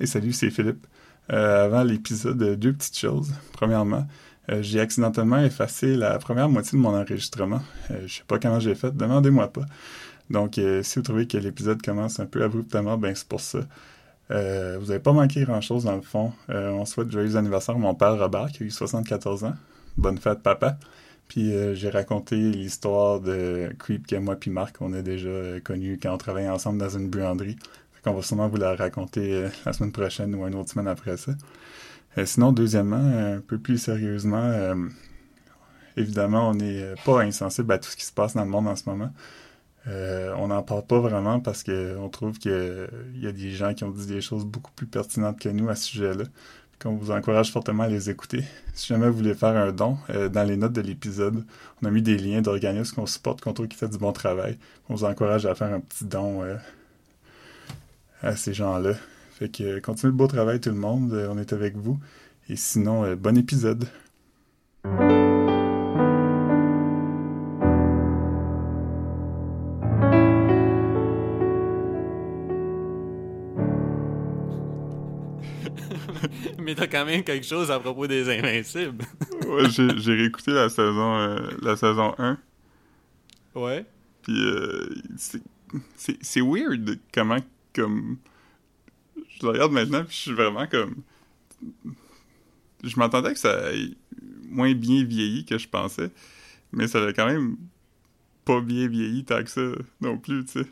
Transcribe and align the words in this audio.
Et 0.00 0.06
salut, 0.06 0.32
c'est 0.32 0.50
Philippe. 0.50 0.86
Euh, 1.30 1.66
avant 1.66 1.84
l'épisode, 1.84 2.58
deux 2.58 2.72
petites 2.72 2.98
choses. 2.98 3.34
Premièrement, 3.52 4.06
euh, 4.50 4.62
j'ai 4.62 4.80
accidentellement 4.80 5.38
effacé 5.38 5.94
la 5.94 6.18
première 6.18 6.48
moitié 6.48 6.78
de 6.78 6.82
mon 6.82 6.96
enregistrement. 6.96 7.60
Euh, 7.90 8.06
je 8.06 8.16
sais 8.16 8.24
pas 8.26 8.38
comment 8.38 8.58
j'ai 8.58 8.74
fait, 8.74 8.96
demandez-moi 8.96 9.52
pas. 9.52 9.66
Donc, 10.30 10.56
euh, 10.56 10.82
si 10.82 10.98
vous 10.98 11.02
trouvez 11.02 11.26
que 11.26 11.36
l'épisode 11.36 11.82
commence 11.82 12.18
un 12.18 12.24
peu 12.26 12.42
abruptement, 12.42 12.96
ben 12.96 13.14
c'est 13.14 13.28
pour 13.28 13.42
ça. 13.42 13.60
Euh, 14.30 14.78
vous 14.80 14.86
n'avez 14.86 15.00
pas 15.00 15.12
manqué 15.12 15.44
grand-chose 15.44 15.84
dans 15.84 15.96
le 15.96 16.02
fond. 16.02 16.32
Euh, 16.48 16.70
on 16.70 16.86
souhaite 16.86 17.10
joyeux 17.10 17.36
anniversaire 17.36 17.74
à 17.74 17.78
mon 17.78 17.94
père 17.94 18.18
Robert, 18.18 18.50
qui 18.52 18.62
a 18.62 18.66
eu 18.66 18.70
74 18.70 19.44
ans. 19.44 19.54
Bonne 19.98 20.18
fête, 20.18 20.42
papa. 20.42 20.78
Puis 21.30 21.54
euh, 21.54 21.76
j'ai 21.76 21.90
raconté 21.90 22.34
l'histoire 22.36 23.20
de 23.20 23.70
Creep 23.78 24.04
que 24.08 24.16
moi 24.16 24.34
puis 24.34 24.50
Marc, 24.50 24.76
on 24.80 24.92
a 24.92 25.00
déjà 25.00 25.28
euh, 25.28 25.60
connu 25.60 25.96
quand 26.02 26.12
on 26.12 26.18
travaillait 26.18 26.48
ensemble 26.48 26.78
dans 26.78 26.88
une 26.88 27.08
buanderie. 27.08 27.54
Qu'on 28.04 28.14
va 28.14 28.22
sûrement 28.22 28.48
vous 28.48 28.56
la 28.56 28.74
raconter 28.74 29.34
euh, 29.34 29.48
la 29.66 29.72
semaine 29.72 29.92
prochaine 29.92 30.34
ou 30.34 30.46
une 30.46 30.54
autre 30.54 30.70
semaine 30.70 30.88
après 30.88 31.16
ça. 31.16 31.32
Euh, 32.18 32.26
sinon, 32.26 32.52
deuxièmement, 32.52 32.96
un 32.96 33.40
peu 33.40 33.58
plus 33.58 33.78
sérieusement, 33.78 34.42
euh, 34.42 34.74
évidemment, 35.96 36.50
on 36.50 36.54
n'est 36.54 36.82
euh, 36.82 36.94
pas 37.04 37.22
insensible 37.22 37.72
à 37.72 37.78
tout 37.78 37.90
ce 37.90 37.96
qui 37.96 38.04
se 38.04 38.12
passe 38.12 38.34
dans 38.34 38.44
le 38.44 38.50
monde 38.50 38.68
en 38.68 38.76
ce 38.76 38.88
moment. 38.88 39.10
Euh, 39.86 40.34
on 40.36 40.48
n'en 40.48 40.62
parle 40.62 40.84
pas 40.84 41.00
vraiment 41.00 41.40
parce 41.40 41.62
que 41.62 41.96
on 41.96 42.08
trouve 42.10 42.38
qu'il 42.38 42.88
y 43.16 43.26
a 43.26 43.32
des 43.32 43.50
gens 43.50 43.72
qui 43.72 43.84
ont 43.84 43.90
dit 43.90 44.06
des 44.06 44.20
choses 44.20 44.44
beaucoup 44.44 44.72
plus 44.72 44.86
pertinentes 44.86 45.40
que 45.40 45.48
nous 45.48 45.68
à 45.68 45.74
ce 45.74 45.84
sujet-là. 45.86 46.24
Qu'on 46.82 46.96
vous 46.96 47.10
encourage 47.10 47.52
fortement 47.52 47.82
à 47.82 47.88
les 47.88 48.08
écouter. 48.08 48.42
Si 48.72 48.86
jamais 48.88 49.06
vous 49.08 49.16
voulez 49.18 49.34
faire 49.34 49.54
un 49.54 49.70
don, 49.70 49.98
euh, 50.08 50.30
dans 50.30 50.44
les 50.44 50.56
notes 50.56 50.72
de 50.72 50.80
l'épisode, 50.80 51.44
on 51.82 51.86
a 51.86 51.90
mis 51.90 52.00
des 52.00 52.16
liens 52.16 52.40
d'organismes 52.40 52.94
qu'on 52.94 53.06
supporte, 53.06 53.42
qu'on 53.42 53.52
trouve 53.52 53.68
qui 53.68 53.76
fait 53.76 53.88
du 53.88 53.98
bon 53.98 54.12
travail. 54.12 54.58
On 54.88 54.94
vous 54.94 55.04
encourage 55.04 55.44
à 55.44 55.54
faire 55.54 55.74
un 55.74 55.80
petit 55.80 56.06
don 56.06 56.42
euh, 56.42 56.56
à 58.22 58.36
ces 58.36 58.54
gens-là. 58.54 58.94
Fait 59.32 59.48
que 59.48 59.62
euh, 59.62 59.80
continuez 59.80 60.10
le 60.10 60.16
beau 60.16 60.26
travail 60.26 60.60
tout 60.60 60.70
le 60.70 60.76
monde, 60.76 61.12
euh, 61.12 61.28
on 61.30 61.38
est 61.38 61.52
avec 61.52 61.76
vous. 61.76 61.98
Et 62.48 62.56
sinon, 62.56 63.04
euh, 63.04 63.16
bon 63.16 63.36
épisode. 63.38 63.88
Mais 76.58 76.74
t'as 76.74 76.86
quand 76.86 77.04
même 77.04 77.22
quelque 77.22 77.46
chose 77.46 77.70
à 77.70 77.80
propos 77.80 78.06
des 78.06 78.28
Invincibles. 78.28 79.04
Ouais, 79.46 79.68
j'ai 79.68 80.14
réécouté 80.14 80.52
la 80.52 80.68
saison, 80.68 81.16
euh, 81.16 81.40
la 81.60 81.74
saison 81.74 82.14
1. 82.18 82.38
Ouais. 83.56 83.84
Puis 84.22 84.38
euh, 84.38 84.88
c'est 85.16 86.40
weird 86.40 86.98
comment 87.12 87.38
comme 87.74 88.18
je 89.14 89.46
le 89.46 89.52
regarde 89.52 89.72
maintenant 89.72 90.04
puis 90.04 90.14
je 90.16 90.20
suis 90.20 90.32
vraiment 90.32 90.66
comme 90.66 90.96
je 92.82 92.98
m'attendais 92.98 93.32
que 93.32 93.38
ça 93.38 93.72
ait 93.72 93.90
moins 94.48 94.74
bien 94.74 95.04
vieilli 95.04 95.44
que 95.44 95.58
je 95.58 95.68
pensais 95.68 96.10
mais 96.72 96.88
ça 96.88 97.04
a 97.04 97.12
quand 97.12 97.26
même 97.26 97.56
pas 98.44 98.60
bien 98.60 98.88
vieilli 98.88 99.24
tant 99.24 99.42
que 99.42 99.50
ça 99.50 99.62
non 100.00 100.18
plus 100.18 100.44
tu 100.44 100.62
sais 100.62 100.66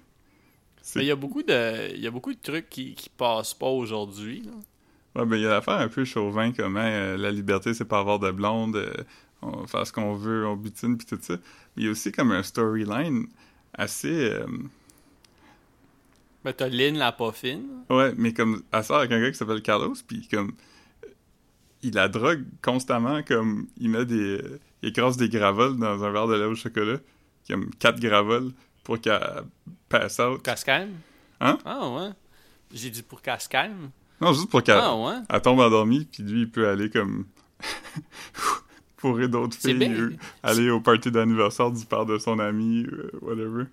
il 0.97 1.05
y 1.05 1.11
a 1.11 1.17
beaucoup 1.17 1.43
de, 1.43 1.95
il 1.95 2.01
y 2.01 2.07
a 2.07 2.11
beaucoup 2.11 2.33
de 2.33 2.39
trucs 2.41 2.69
qui, 2.71 2.95
qui 2.95 3.11
passent 3.11 3.55
pas 3.55 3.67
aujourd'hui. 3.69 4.43
ouais 5.15 5.27
ben 5.27 5.37
il 5.37 5.43
y 5.43 5.47
a 5.47 5.51
l'affaire 5.51 5.75
un 5.75 5.89
peu 5.89 6.05
chauvin 6.05 6.53
comment 6.53 6.81
euh, 6.81 7.17
la 7.17 7.31
liberté 7.31 7.75
c'est 7.75 7.85
pas 7.85 7.99
avoir 7.99 8.19
de 8.19 8.31
blonde 8.31 8.77
euh, 8.77 8.93
on 9.43 9.67
fait 9.67 9.85
ce 9.85 9.93
qu'on 9.93 10.15
veut 10.15 10.47
on 10.47 10.57
butine 10.57 10.97
puis 10.97 11.07
tout 11.07 11.19
ça 11.21 11.35
mais 11.35 11.83
il 11.83 11.85
y 11.85 11.89
a 11.89 11.91
aussi 11.91 12.11
comme 12.13 12.33
un 12.33 12.43
storyline 12.43 13.27
assez 13.75 14.31
euh, 14.31 14.47
Ben, 16.49 16.55
t'as 16.57 16.69
Lynn 16.71 16.97
la 16.97 17.13
poffine. 17.13 17.67
Ouais, 17.91 18.15
mais 18.17 18.33
comme, 18.33 18.63
elle 18.73 18.83
sort 18.83 18.97
avec 18.97 19.13
un 19.13 19.21
gars 19.21 19.31
qui 19.31 19.37
s'appelle 19.37 19.61
Carlos, 19.61 19.93
puis 20.07 20.27
comme, 20.29 20.53
il 21.83 21.93
la 21.93 22.09
drogue 22.09 22.43
constamment, 22.63 23.23
comme, 23.23 23.67
il 23.77 23.91
met 23.91 24.07
des, 24.07 24.41
il 24.83 24.89
écrase 24.89 25.19
des 25.19 25.29
gravoles 25.29 25.77
dans 25.77 26.03
un 26.03 26.11
verre 26.11 26.27
de 26.27 26.37
lait 26.37 26.47
au 26.47 26.55
chocolat, 26.55 27.01
comme 27.47 27.69
quatre 27.75 28.01
gravoles, 28.01 28.53
pour 28.83 28.99
qu'elle 28.99 29.21
passe 29.91 30.19
out. 30.21 30.41
Qu'elle 30.43 30.57
se 30.57 30.65
calme. 30.65 30.95
Hein? 31.43 31.59
Ah 31.67 31.87
ouais. 31.91 32.11
J'ai 32.73 32.89
dit 32.89 33.03
pour 33.03 33.21
qu'elle 33.21 33.39
se 33.43 33.49
calme. 33.51 33.91
Non, 34.19 34.33
juste 34.33 34.49
pour 34.49 34.63
qu'elle 34.63 34.79
Ah 34.81 34.97
ouais. 34.97 35.17
elle 35.29 35.43
tombe 35.43 35.61
endormie, 35.61 36.07
puis 36.07 36.23
lui, 36.23 36.41
il 36.43 36.51
peut 36.51 36.67
aller 36.67 36.89
comme, 36.89 37.27
fourrer 38.97 39.29
d'autres 39.29 39.59
filles, 39.59 39.85
euh, 39.85 40.17
aller 40.43 40.71
au 40.71 40.81
party 40.81 41.11
d'anniversaire 41.11 41.71
du 41.71 41.85
père 41.85 42.07
de 42.07 42.17
son 42.17 42.39
ami, 42.39 42.87
euh, 42.91 43.11
whatever. 43.21 43.65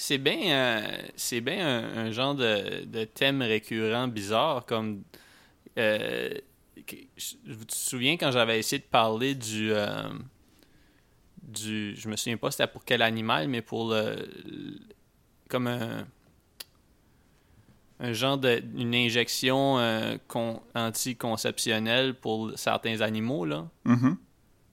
C'est 0.00 0.18
bien, 0.18 0.38
euh, 0.52 0.80
c'est 1.16 1.40
bien 1.40 1.66
un, 1.66 2.06
un 2.06 2.10
genre 2.12 2.36
de, 2.36 2.84
de 2.84 3.02
thème 3.02 3.42
récurrent 3.42 4.06
bizarre 4.06 4.64
comme. 4.64 5.02
euh, 5.76 6.30
je- 7.16 7.34
tu 7.44 7.66
te 7.66 7.74
souviens 7.74 8.16
quand 8.16 8.30
j'avais 8.30 8.60
essayé 8.60 8.78
de 8.78 8.86
parler 8.86 9.34
du. 9.34 9.72
euh, 9.72 10.08
du 11.42 11.96
je 11.96 12.08
me 12.08 12.14
souviens 12.16 12.36
pas 12.36 12.50
c'était 12.52 12.68
pour 12.68 12.84
quel 12.84 13.02
animal, 13.02 13.48
mais 13.48 13.60
pour 13.60 13.90
le. 13.92 14.14
le- 14.46 14.78
comme 15.48 15.66
un. 15.66 16.06
Un 18.00 18.12
genre 18.12 18.38
de. 18.38 18.62
Une 18.76 18.94
injection 18.94 19.78
euh, 19.80 20.16
con- 20.28 20.62
anticonceptionnelle 20.76 22.14
pour 22.14 22.52
certains 22.56 23.00
animaux, 23.00 23.44
là. 23.44 23.66
Mhm. 23.84 24.16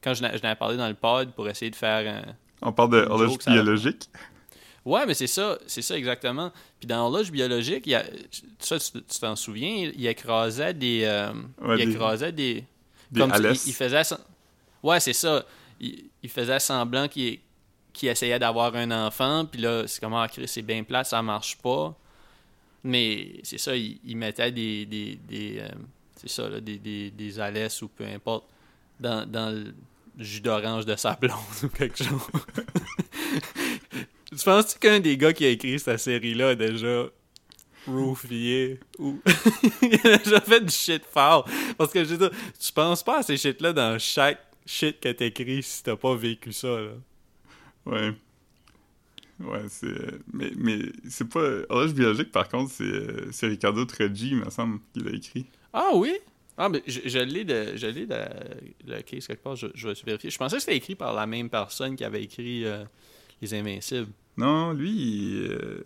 Quand 0.03 0.13
je, 0.13 0.19
je 0.23 0.41
n'avais 0.43 0.55
parlé 0.55 0.77
dans 0.77 0.87
le 0.87 0.93
pod 0.93 1.31
pour 1.33 1.49
essayer 1.49 1.71
de 1.71 1.75
faire 1.75 2.07
un. 2.27 2.35
On 2.61 2.71
parle 2.71 2.91
de 2.91 2.97
horloge 3.09 3.29
biologique. 3.53 4.09
Ouais, 4.85 5.05
mais 5.07 5.15
c'est 5.15 5.27
ça, 5.27 5.57
c'est 5.65 5.81
ça 5.81 5.97
exactement. 5.97 6.51
Puis 6.79 6.85
dans 6.87 6.97
l'horloge 6.97 7.31
biologique, 7.31 7.87
il 7.87 7.91
y 7.91 7.95
a, 7.95 8.05
ça, 8.59 8.77
tu 8.79 9.01
t'en 9.19 9.35
souviens, 9.35 9.91
il 9.95 10.05
écrasait 10.05 10.73
des, 10.75 11.01
euh, 11.05 11.33
Ouais, 11.61 11.79
il 11.79 11.87
des- 11.87 11.93
écrasait 11.95 12.31
des, 12.31 12.63
Des 13.11 13.19
comme 13.19 13.31
tu- 13.31 13.41
il, 13.67 13.73
faisait, 13.73 14.01
ouais, 14.83 14.99
c'est 14.99 15.13
ça, 15.13 15.43
il, 15.79 16.05
il 16.21 16.29
faisait 16.29 16.59
semblant 16.59 17.07
qu'il 17.07 17.39
essayait 18.03 18.37
d'avoir 18.37 18.75
un 18.75 18.91
enfant, 19.07 19.45
puis 19.45 19.59
là, 19.61 19.87
c'est 19.87 19.99
comme 19.99 20.13
ah, 20.13 20.27
c'est 20.45 20.61
bien 20.61 20.83
plat, 20.83 21.03
ça 21.03 21.19
marche 21.23 21.57
pas. 21.57 21.95
Mais 22.83 23.39
c'est 23.41 23.57
ça, 23.57 23.75
il, 23.75 23.99
il 24.05 24.15
mettait 24.15 24.51
des, 24.51 24.85
des, 24.85 25.17
des 25.27 25.57
euh, 25.61 25.69
c'est 26.15 26.29
ça, 26.29 26.47
là, 26.47 26.59
des, 26.59 26.77
des, 26.77 27.09
des 27.09 27.39
Alès 27.39 27.81
ou 27.81 27.87
peu 27.87 28.05
importe 28.05 28.45
dans, 28.99 29.27
dans 29.27 29.49
le 29.49 29.73
jus 30.23 30.41
d'orange 30.41 30.85
de 30.85 30.95
sa 30.95 31.13
blonde 31.19 31.33
ou 31.63 31.69
quelque 31.69 31.97
chose. 32.03 32.21
Tu 34.37 34.43
penses-tu 34.43 34.79
qu'un 34.79 34.99
des 34.99 35.17
gars 35.17 35.33
qui 35.33 35.45
a 35.45 35.49
écrit 35.49 35.79
cette 35.79 35.99
série-là 35.99 36.49
a 36.49 36.55
déjà 36.55 37.05
roofié 37.87 38.79
ou 38.97 39.19
il 39.81 40.07
a 40.07 40.17
déjà 40.17 40.41
fait 40.41 40.61
du 40.61 40.73
shit 40.73 41.03
fort? 41.05 41.47
Parce 41.77 41.91
que 41.91 42.03
je 42.03 42.15
veux 42.15 42.29
dire, 42.29 42.37
tu 42.59 42.73
penses 42.73 43.03
pas 43.03 43.19
à 43.19 43.23
ces 43.23 43.37
shit-là 43.37 43.73
dans 43.73 43.99
chaque 43.99 44.41
shit 44.65 44.99
que 44.99 45.09
t'écris 45.09 45.63
si 45.63 45.83
t'as 45.83 45.95
pas 45.95 46.15
vécu 46.15 46.51
ça, 46.51 46.67
là. 46.67 46.91
Ouais. 47.85 48.13
Ouais, 49.39 49.63
c'est. 49.69 49.87
Mais, 50.33 50.51
mais 50.55 50.79
c'est 51.09 51.27
pas. 51.27 51.63
Horloge 51.69 51.93
biologique, 51.93 52.31
par 52.31 52.47
contre, 52.47 52.71
c'est 52.71 53.31
c'est 53.31 53.47
Ricardo 53.47 53.83
Troggi, 53.85 54.29
il 54.29 54.37
me 54.37 54.49
semble, 54.49 54.79
qui 54.93 55.01
l'a 55.01 55.11
écrit. 55.11 55.45
Ah 55.73 55.91
oui? 55.93 56.13
Ah, 56.57 56.69
mais 56.69 56.81
je, 56.87 57.01
je 57.03 57.19
l'ai 57.19 57.43
de, 57.43 57.75
je 57.75 57.87
l'ai 57.87 58.05
de 58.05 58.15
le 58.87 59.01
case 59.01 59.27
quelque 59.27 59.43
part, 59.43 59.57
je, 59.57 59.67
je 59.73 59.87
vais 59.87 59.93
vérifier. 60.05 60.29
Je 60.29 60.37
pensais 60.37 60.55
que 60.55 60.61
c'était 60.61 60.77
écrit 60.77 60.95
par 60.95 61.13
la 61.13 61.25
même 61.25 61.49
personne 61.49 61.97
qui 61.97 62.05
avait 62.05 62.23
écrit 62.23 62.63
euh, 62.65 62.85
Les 63.41 63.53
Invincibles. 63.53 64.11
Non, 64.37 64.73
lui, 64.73 65.47
euh, 65.47 65.83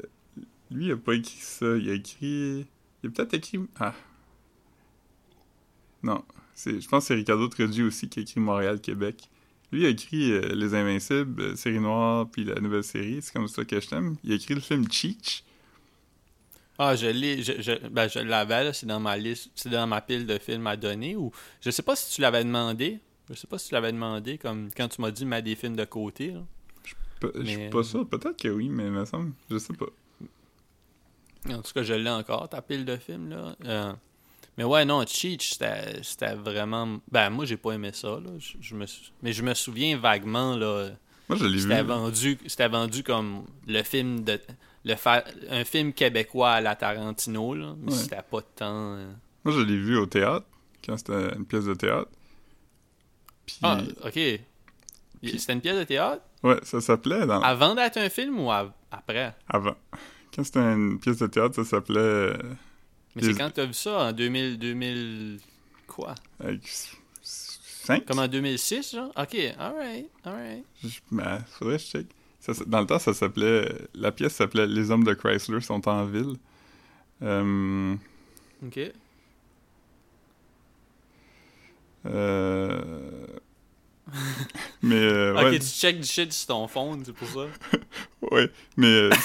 lui, 0.72 0.88
il 0.88 0.92
a 0.92 0.98
pas 0.98 1.14
écrit 1.14 1.40
ça. 1.40 1.78
Il 1.78 1.90
a 1.90 1.94
écrit. 1.94 2.66
Il 3.04 3.08
a 3.08 3.10
peut-être 3.10 3.34
écrit. 3.34 3.60
Ah. 3.80 3.94
Non. 6.04 6.24
Je 6.66 6.88
pense 6.88 7.04
que 7.04 7.08
c'est 7.08 7.16
Ricardo 7.16 7.48
Troggi 7.48 7.84
aussi 7.84 8.10
qui 8.10 8.20
a 8.20 8.22
écrit 8.24 8.40
Montréal-Québec. 8.40 9.30
Lui 9.72 9.86
a 9.86 9.90
écrit 9.90 10.32
euh, 10.32 10.54
Les 10.56 10.74
Invincibles, 10.74 11.42
euh, 11.42 11.56
Série 11.56 11.80
Noire, 11.80 12.28
puis 12.30 12.44
la 12.44 12.56
nouvelle 12.56 12.84
série. 12.84 13.22
C'est 13.22 13.34
comme 13.34 13.48
ça 13.48 13.64
que 13.64 13.80
je 13.80 13.88
t'aime. 13.88 14.16
Il 14.24 14.32
a 14.32 14.36
écrit 14.36 14.56
le 14.56 14.62
film 14.62 14.90
Cheech. 14.92 15.44
Ah, 16.82 16.96
je 16.96 17.08
l'ai, 17.08 17.44
je, 17.44 17.62
je, 17.62 17.88
ben, 17.90 18.08
je 18.08 18.20
l'avais, 18.20 18.64
là, 18.64 18.74
c'est 18.74 18.86
dans 18.86 19.02
ma 19.02 19.18
liste, 19.18 19.52
c'est 19.54 19.70
dans 19.70 19.86
ma 19.86 20.00
pile 20.00 20.26
de 20.26 20.38
films 20.38 20.66
à 20.66 20.78
donner, 20.78 21.18
ou 21.18 21.30
je 21.60 21.72
sais 21.72 21.82
pas 21.82 21.94
si 21.98 22.16
tu 22.16 22.22
l'avais 22.22 22.42
demandé, 22.42 23.00
je 23.30 23.36
sais 23.36 23.48
pas 23.48 23.58
si 23.58 23.68
tu 23.68 23.74
l'avais 23.74 23.92
demandé, 23.92 24.38
comme 24.38 24.70
quand 24.76 24.88
tu 24.88 25.02
m'as 25.02 25.12
dit, 25.12 25.26
mets 25.26 25.42
des 25.42 25.58
films 25.58 25.76
de 25.76 25.84
côté. 25.84 26.34
Je 27.22 27.44
suis 27.46 27.58
Mais- 27.58 27.70
pas 27.70 27.84
sûr. 27.84 28.08
Peut-être 28.08 28.38
que 28.42 28.48
oui, 28.48 28.70
mais 28.70 28.86
il 28.86 28.92
me 28.92 29.06
semble. 29.06 29.32
Je 29.50 29.58
sais 29.58 29.74
pas. 29.74 29.88
En 31.50 31.62
tout 31.62 31.72
cas, 31.74 31.84
je 31.84 31.94
l'ai 31.94 32.10
encore, 32.10 32.48
ta 32.50 32.62
pile 32.62 32.86
de 32.86 32.98
films, 32.98 33.30
là. 33.30 33.56
Euh, 33.66 33.94
mais 34.58 34.64
ouais, 34.66 34.84
non, 34.86 35.06
Cheech, 35.06 35.54
c'était 35.54 36.34
vraiment... 36.36 37.00
Ben, 37.12 37.30
moi, 37.30 37.46
j'ai 37.46 37.58
pas 37.58 37.72
aimé 37.72 37.92
ça, 37.94 38.20
là. 38.20 38.30
Je, 38.40 38.54
je 38.60 38.76
me, 38.76 38.86
sou- 38.86 39.12
mais 39.22 39.32
je 39.34 39.42
me 39.42 39.54
souviens 39.54 39.98
vaguement, 39.98 40.56
là, 40.58 40.90
Moi, 41.30 41.38
je 41.38 41.46
l'ai 41.46 41.54
vu. 41.58 41.62
c'était 41.62 41.84
vendu, 41.84 42.38
c'était 42.48 42.68
vendu 42.68 43.04
comme 43.04 43.46
le 43.68 43.84
film 43.84 44.24
de... 44.24 44.40
Le 44.86 44.96
fa- 44.96 45.26
un 45.50 45.66
film 45.66 45.92
québécois 45.94 46.52
à 46.52 46.62
la 46.62 46.76
Tarantino, 46.76 47.54
là, 47.54 47.76
mais 47.82 47.92
Ouais. 47.92 47.98
c'était 47.98 48.22
pas 48.22 48.42
tant... 48.42 48.96
euh, 48.96 49.12
Moi, 49.44 49.54
je 49.54 49.60
l'ai 49.62 49.78
vu 49.78 49.98
au 49.98 50.06
théâtre, 50.06 50.46
quand 50.86 50.98
c'était 50.98 51.36
une 51.36 51.46
pièce 51.46 51.66
de 51.66 51.74
théâtre. 51.74 52.10
Puis, 53.46 53.58
Ah, 53.62 53.80
ok. 54.06 54.14
C'était 55.24 55.54
une 55.54 55.62
pièce 55.62 55.78
de 55.78 55.84
théâtre? 55.84 56.22
Ouais, 56.44 56.60
ça 56.64 56.82
s'appelait 56.82 57.26
dans... 57.26 57.42
Avant 57.42 57.76
d'être 57.76 57.98
un 57.98 58.10
film 58.10 58.40
ou 58.40 58.52
après? 58.52 59.36
avant. 59.48 59.76
Quand 60.36 60.44
c'était 60.44 60.60
une 60.60 61.00
pièce 61.00 61.18
de 61.18 61.28
théâtre, 61.28 61.56
ça 61.56 61.64
s'appelait 61.64 62.00
euh, 62.00 62.38
Mais 63.16 63.24
c'est 63.24 63.34
quand 63.34 63.50
t'as 63.52 63.66
vu 63.66 63.74
ça 63.74 64.08
en 64.10 64.12
2000, 64.14 64.58
2000 64.60 65.40
quoi? 65.88 66.16
Avec 66.40 66.62
5 67.22 68.06
Comme 68.06 68.20
en 68.20 68.28
2006, 68.28 68.96
genre? 68.96 69.12
Ok, 69.18 69.36
alright, 69.58 70.08
alright. 70.24 70.64
Ben, 71.12 71.40
faudrait 71.58 71.78
que 71.78 71.84
je 71.84 71.88
check. 71.88 72.08
Ça, 72.40 72.54
dans 72.68 72.80
le 72.82 72.86
temps, 72.86 73.00
ça 73.00 73.14
s'appelait. 73.14 73.68
La 73.96 74.12
pièce 74.12 74.34
s'appelait 74.36 74.68
Les 74.68 74.92
hommes 74.92 75.04
de 75.04 75.14
Chrysler 75.14 75.60
sont 75.62 75.88
en 75.90 76.06
ville. 76.06 76.36
Euh, 77.22 77.96
Ok. 78.66 78.80
euh, 82.06 83.09
mais 84.90 84.96
euh, 84.96 85.34
Ok, 85.36 85.44
ouais, 85.44 85.60
tu 85.60 85.66
check 85.68 86.00
du 86.00 86.08
shit 86.08 86.32
sur 86.34 86.48
ton 86.48 86.68
phone, 86.68 87.04
c'est 87.06 87.14
pour 87.14 87.28
ça. 87.28 87.46
ouais, 88.32 88.50
mais 88.78 88.88
euh, 88.88 89.10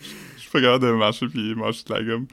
je 0.00 0.40
suis 0.40 0.50
pas 0.50 0.60
capable 0.60 0.84
de 0.86 0.92
marcher 0.92 1.26
puis 1.28 1.54
manger 1.54 1.82
de 1.86 1.92
la 1.94 2.02
gomme. 2.02 2.26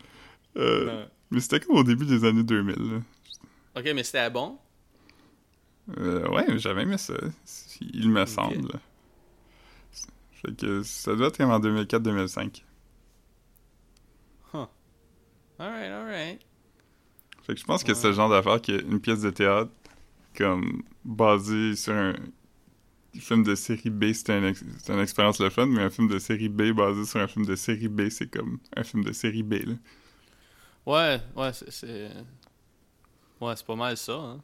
Euh, 0.57 1.05
mais 1.29 1.39
c'était 1.39 1.59
comme 1.59 1.77
au 1.77 1.83
début 1.83 2.05
des 2.05 2.25
années 2.25 2.43
2000. 2.43 2.75
là. 2.75 2.99
Ok, 3.77 3.89
mais 3.95 4.03
c'était 4.03 4.29
bon? 4.29 4.57
Euh, 5.97 6.27
ouais, 6.29 6.45
j'avais 6.59 6.83
aimé 6.83 6.97
ça. 6.97 7.13
Il 7.81 8.09
me 8.09 8.25
semble. 8.25 8.71
Fait 10.41 10.55
que 10.55 10.83
ça 10.83 11.15
doit 11.15 11.27
être 11.27 11.37
comme 11.37 11.51
en 11.51 11.59
2004-2005. 11.59 12.63
Alright, 15.59 15.91
alright. 15.91 16.39
Fait 17.43 17.53
que 17.53 17.59
je 17.59 17.65
pense 17.65 17.83
que 17.83 17.89
Ouais. 17.91 17.95
c'est 17.95 18.07
le 18.07 18.13
genre 18.13 18.29
d'affaire 18.29 18.59
qu'une 18.59 18.99
pièce 18.99 19.21
de 19.21 19.29
théâtre 19.29 19.69
comme 20.37 20.83
basée 21.05 21.75
sur 21.75 21.93
un 21.93 22.15
film 23.19 23.43
de 23.43 23.55
série 23.55 23.89
B, 23.89 24.13
c'est 24.13 24.29
un 24.31 24.43
ex- 24.47 24.63
une 24.89 24.99
expérience 24.99 25.39
le 25.39 25.49
fun, 25.49 25.65
mais 25.67 25.81
un 25.83 25.89
film 25.89 26.07
de 26.07 26.19
série 26.19 26.49
B 26.49 26.71
basé 26.71 27.05
sur 27.05 27.19
un 27.19 27.27
film 27.27 27.45
de 27.45 27.55
série 27.55 27.87
B, 27.89 28.09
c'est 28.09 28.27
comme 28.29 28.59
un 28.75 28.83
film 28.83 29.03
de 29.03 29.11
série 29.13 29.43
B. 29.43 29.53
Là. 29.65 29.73
Ouais, 30.85 31.21
ouais, 31.35 31.51
c'est-. 31.53 32.09
Ouais, 33.39 33.55
c'est 33.55 33.65
pas 33.65 33.75
mal 33.75 33.97
ça. 33.97 34.13
Hein. 34.13 34.41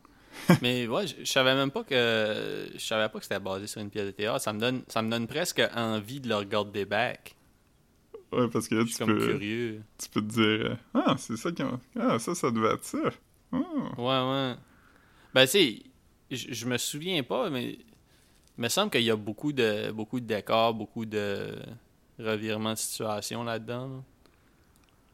Mais 0.62 0.88
ouais, 0.88 1.08
je 1.08 1.24
savais 1.26 1.56
même 1.56 1.72
pas 1.72 1.84
que. 1.84 2.70
Je 2.74 2.80
savais 2.80 3.10
pas 3.10 3.20
que 3.20 3.26
c'était 3.26 3.40
basé 3.40 3.68
sur 3.68 3.82
une 3.82 3.90
pièce 3.90 4.06
de 4.06 4.12
théâtre. 4.12 4.42
Ça 4.42 4.54
me 4.54 4.60
donne, 4.60 4.84
ça 4.88 5.02
me 5.02 5.10
donne 5.10 5.28
presque 5.28 5.62
envie 5.76 6.20
de 6.20 6.30
le 6.30 6.36
regarder 6.36 6.86
back. 6.86 7.36
Ouais, 8.32 8.48
parce 8.50 8.68
que 8.68 8.76
là, 8.76 8.84
Je 8.84 8.88
suis 8.88 8.98
tu 8.98 8.98
comme 8.98 9.16
peux, 9.16 9.18
curieux. 9.18 9.84
tu 9.98 10.10
peux 10.10 10.22
te 10.22 10.28
dire 10.34 10.78
Ah, 10.94 11.16
c'est 11.18 11.38
ça 11.38 11.52
qui 11.52 11.64
Ah, 12.00 12.20
ça, 12.20 12.36
ça 12.36 12.52
devait 12.52 12.74
être 12.74 12.84
ça. 12.84 12.98
Ah. 13.52 13.58
Ouais, 13.98 14.32
ouais. 14.32 14.56
Ben, 15.38 15.46
tu 15.46 15.52
sais, 15.52 15.84
je 16.32 16.66
me 16.66 16.80
souviens 16.80 17.22
pas, 17.22 17.52
mais 17.52 17.74
il 17.74 17.78
me 18.58 18.70
semble 18.70 18.90
qu'il 18.90 19.04
y 19.04 19.12
a 19.12 19.16
beaucoup 19.16 19.54
de, 19.54 19.92
beaucoup 19.92 20.20
de 20.20 20.26
décors, 20.26 20.74
beaucoup 20.74 21.06
de 21.06 21.56
revirements 22.18 22.74
de 22.74 22.78
situation 22.80 23.44
là-dedans. 23.44 23.88
là. 23.88 24.02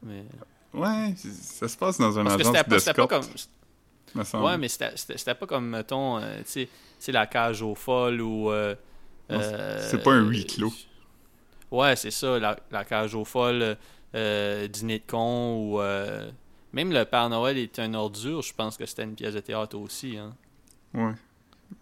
Mais... 0.02 0.24
Ouais, 0.72 1.14
ça 1.14 1.68
se 1.68 1.76
passe 1.76 1.98
dans 1.98 2.18
un 2.18 2.24
Parce 2.24 2.36
que 2.36 2.40
agence 2.40 2.78
c'était 2.78 2.94
pas, 2.94 3.06
comme. 3.06 4.42
Ouais, 4.42 4.56
mais 4.56 4.68
c'était 4.68 5.34
pas 5.34 5.46
comme, 5.46 5.68
mettons, 5.68 6.16
euh, 6.16 6.38
tu 6.50 6.66
sais, 6.98 7.12
la 7.12 7.26
cage 7.26 7.60
aux 7.60 7.74
folles 7.74 8.22
ou. 8.22 8.50
euh, 8.50 8.74
euh, 9.30 9.88
c'est 9.90 10.02
pas 10.02 10.12
un 10.12 10.22
huis 10.22 10.46
clos. 10.46 10.72
Ouais, 11.70 11.96
c'est 11.96 12.10
ça, 12.10 12.38
la, 12.38 12.58
la 12.70 12.84
cage 12.86 13.14
aux 13.14 13.26
folles, 13.26 13.76
euh, 14.14 14.68
dîner 14.68 15.00
de 15.00 15.04
con 15.06 15.58
ou. 15.58 15.80
Euh, 16.74 16.84
même 16.84 16.92
le 16.92 17.04
Père 17.04 17.28
Noël 17.28 17.58
est 17.58 17.78
un 17.78 17.94
ordure, 17.94 18.42
je 18.42 18.54
pense 18.54 18.76
que 18.76 18.86
c'était 18.86 19.04
une 19.04 19.14
pièce 19.14 19.34
de 19.34 19.40
théâtre 19.40 19.78
aussi. 19.78 20.18
Hein. 20.18 20.34
Ouais. 20.92 21.14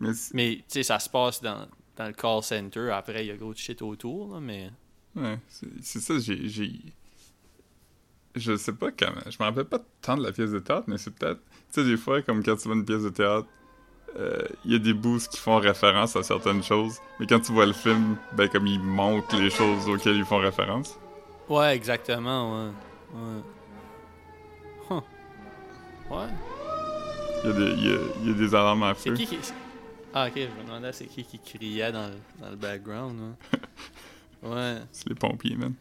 Mais 0.01 0.11
Mais, 0.33 0.57
tu 0.57 0.65
sais, 0.69 0.83
ça 0.83 0.99
se 0.99 1.09
passe 1.09 1.43
dans, 1.43 1.67
dans 1.97 2.07
le 2.07 2.13
call 2.13 2.43
center. 2.43 2.91
Après, 2.91 3.25
il 3.25 3.29
y 3.29 3.31
a 3.31 3.37
gros 3.37 3.53
de 3.53 3.59
shit 3.59 3.83
autour, 3.83 4.35
là, 4.35 4.41
mais. 4.41 4.71
Ouais, 5.15 5.39
c'est 5.49 6.01
ça, 6.01 6.15
j'ai. 6.19 6.81
Je 8.35 8.57
sais 8.57 8.73
pas 8.73 8.91
comment... 8.91 9.21
Je 9.27 9.37
me 9.39 9.45
rappelle 9.45 9.67
pas 9.67 9.81
tant 10.01 10.17
de 10.17 10.23
la 10.23 10.33
pièce 10.33 10.53
de 10.53 10.59
théâtre, 10.59 10.85
mais 10.87 10.97
c'est 10.97 11.15
peut-être... 11.15 11.41
Tu 11.71 11.83
sais, 11.83 11.85
des 11.85 11.99
fois, 11.99 12.23
comme 12.23 12.43
quand 12.43 12.57
tu 12.57 12.67
vois 12.67 12.77
une 12.77 12.85
pièce 12.87 13.03
de 13.03 13.11
théâtre, 13.11 13.47
euh, 14.17 14.43
il 14.65 14.73
y 14.73 14.75
a 14.75 14.79
des 14.79 14.95
boosts 14.95 15.31
qui 15.33 15.39
font 15.39 15.59
référence 15.59 16.17
à 16.17 16.23
certaines 16.23 16.63
choses, 16.63 16.99
mais 17.21 17.27
quand 17.27 17.41
tu 17.41 17.53
vois 17.53 17.67
le 17.67 17.75
film, 17.75 18.17
ben 18.33 18.49
comme 18.49 18.67
ils 18.67 18.81
montrent 18.81 19.37
les 19.37 19.51
choses 19.51 19.87
auxquelles 19.87 20.17
ils 20.17 20.25
font 20.25 20.39
référence. 20.39 20.99
Ouais, 21.49 21.77
exactement, 21.77 22.69
ouais. 22.69 22.71
Ouais. 23.15 23.43
Ouais. 26.13 26.29
Il 27.45 27.51
y 27.51 27.53
a 27.53 27.57
des, 27.57 27.71
il 27.73 27.85
y 27.85 27.93
a, 27.93 27.99
il 28.23 28.29
y 28.29 28.31
a 28.31 28.35
des 28.35 28.55
alarmes 28.55 28.83
à 28.85 28.95
C'est 28.95 29.11
feu. 29.11 29.17
qui 29.17 29.27
qui. 29.27 29.39
Ah, 30.15 30.27
ok, 30.29 30.35
je 30.37 30.61
me 30.61 30.65
demandais 30.67 30.93
c'est 30.93 31.07
qui 31.07 31.25
qui 31.25 31.39
criait 31.39 31.91
dans 31.91 32.09
le, 32.09 32.15
dans 32.41 32.51
le 32.51 32.57
background, 32.57 33.19
hein. 33.21 33.59
Ouais. 34.43 34.83
C'est 34.93 35.09
les 35.09 35.15
pompiers, 35.15 35.57
man. 35.57 35.75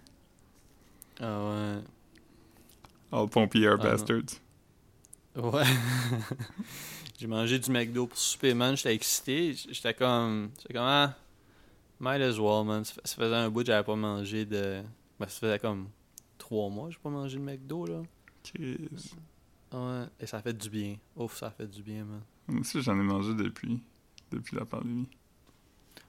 Ah, 1.19 1.39
ouais. 1.49 1.81
All 3.11 3.27
pompiers 3.27 3.67
are 3.67 3.77
Ah, 3.79 3.83
non. 3.83 3.89
bastards. 3.91 4.39
Ouais. 5.35 5.63
J'ai 7.19 7.27
mangé 7.27 7.59
du 7.59 7.69
McDo 7.71 8.07
pour 8.07 8.17
souper, 8.17 8.53
man. 8.53 8.75
J'étais 8.77 8.95
excité. 8.95 9.53
J'étais 9.53 9.93
comme. 9.93 10.51
J'étais 10.59 10.73
comme, 10.75 10.83
ah, 10.85 11.15
might 11.99 12.21
as 12.21 12.37
well, 12.39 12.63
man. 12.65 12.83
Ça, 12.85 12.93
fa- 12.93 13.01
ça 13.03 13.15
faisait 13.15 13.35
un 13.35 13.49
bout 13.49 13.61
que 13.61 13.67
j'avais 13.67 13.83
pas 13.83 13.95
mangé 13.95 14.45
de. 14.45 14.81
Ben, 15.19 15.27
ça 15.27 15.39
faisait 15.39 15.59
comme 15.59 15.89
trois 16.37 16.69
mois 16.69 16.87
que 16.87 16.93
j'ai 16.93 16.99
pas 16.99 17.09
mangé 17.09 17.37
de 17.37 17.43
McDo, 17.43 17.85
là. 17.85 18.01
Chris. 18.43 18.77
Ouais. 19.73 20.05
Et 20.19 20.25
ça 20.25 20.41
fait 20.41 20.53
du 20.53 20.69
bien. 20.69 20.97
Ouf, 21.15 21.37
ça 21.37 21.49
fait 21.51 21.67
du 21.67 21.81
bien, 21.81 22.03
man. 22.05 22.21
Moi 22.47 22.61
aussi, 22.61 22.81
j'en 22.81 22.99
ai 22.99 23.03
mangé 23.03 23.33
depuis, 23.33 23.81
depuis 24.31 24.55
la 24.57 24.65
pandémie. 24.65 25.07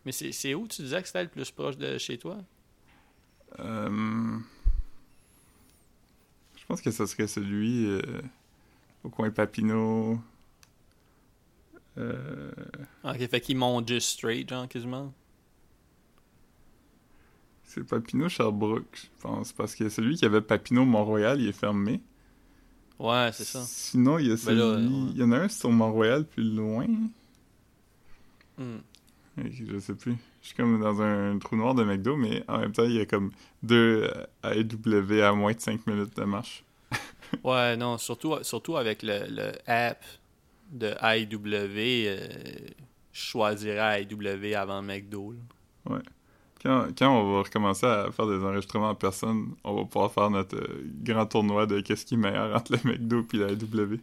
Mais 0.04 0.12
c'est 0.12 0.32
c'est 0.32 0.54
où 0.54 0.66
tu 0.66 0.82
disais 0.82 1.00
que 1.00 1.06
c'était 1.06 1.22
le 1.24 1.28
plus 1.28 1.50
proche 1.50 1.76
de 1.76 1.96
chez 1.98 2.18
toi? 2.18 2.38
Euh, 3.60 4.38
Je 6.56 6.64
pense 6.66 6.80
que 6.80 6.90
ce 6.90 7.06
serait 7.06 7.26
celui 7.28 7.86
euh, 7.86 8.02
au 9.04 9.10
coin 9.10 9.30
Papineau. 9.30 10.18
Euh, 11.98 12.50
Ah, 13.04 13.12
Ok, 13.12 13.28
fait 13.28 13.40
qu'ils 13.40 13.56
montent 13.56 13.88
juste 13.88 14.08
straight, 14.18 14.48
genre, 14.48 14.66
quasiment. 14.68 15.12
C'est 17.64 17.84
Papineau 17.84 18.28
Sherbrooke, 18.28 18.96
je 19.16 19.22
pense. 19.22 19.52
Parce 19.52 19.74
que 19.74 19.88
celui 19.88 20.16
qui 20.16 20.24
avait 20.24 20.40
Papineau 20.42 20.84
Mont-Royal, 20.84 21.40
il 21.40 21.48
est 21.48 21.52
fermé. 21.52 22.00
Ouais, 23.02 23.30
c'est 23.32 23.44
ça. 23.44 23.62
Sinon, 23.66 24.18
il 24.18 24.28
y 24.28 24.32
a 24.32 24.36
celui. 24.36 24.58
Ben 24.60 24.66
là, 24.66 24.76
ouais. 24.76 25.10
Il 25.14 25.18
y 25.18 25.22
en 25.24 25.32
a 25.32 25.38
un 25.38 25.48
sur 25.48 25.70
Mont-Royal 25.70 26.24
plus 26.24 26.44
loin. 26.44 26.86
Hmm. 28.58 28.78
Euh, 29.38 29.42
Je 29.50 29.78
sais 29.78 29.94
plus. 29.94 30.16
Je 30.42 30.48
suis 30.48 30.56
comme 30.56 30.80
dans 30.80 31.00
un 31.02 31.38
trou 31.38 31.56
noir 31.56 31.74
de 31.74 31.84
McDo, 31.84 32.16
mais 32.16 32.44
en 32.48 32.58
même 32.58 32.72
temps, 32.72 32.84
il 32.84 32.92
y 32.92 33.00
a 33.00 33.06
comme 33.06 33.30
deux 33.62 34.10
AEW 34.44 35.20
à 35.22 35.32
moins 35.32 35.52
de 35.52 35.60
5 35.60 35.86
minutes 35.86 36.16
de 36.16 36.24
marche. 36.24 36.64
Ouais, 37.44 37.76
non, 37.78 37.96
surtout, 37.96 38.34
surtout 38.42 38.76
avec 38.76 39.02
le, 39.02 39.24
le 39.30 39.52
app 39.66 40.04
de 40.70 40.88
AEW, 41.02 42.06
euh, 42.06 42.28
je 43.12 43.20
choisirais 43.20 44.02
AEW 44.02 44.54
avant 44.54 44.82
McDo. 44.82 45.32
là. 45.88 45.98
Quand, 46.62 46.86
quand 46.96 47.10
on 47.10 47.32
va 47.34 47.38
recommencer 47.42 47.86
à 47.86 48.10
faire 48.12 48.26
des 48.26 48.42
enregistrements 48.44 48.90
en 48.90 48.94
personne, 48.94 49.54
on 49.64 49.74
va 49.74 49.84
pouvoir 49.84 50.12
faire 50.12 50.30
notre 50.30 50.56
euh, 50.56 50.84
grand 51.02 51.26
tournoi 51.26 51.66
de 51.66 51.80
qu'est-ce 51.80 52.06
qui 52.06 52.14
est 52.14 52.18
meilleur 52.18 52.54
entre 52.56 52.72
le 52.72 52.78
McDo 52.90 53.26
et 53.32 53.36
la 53.36 53.48
AEW. 53.48 53.98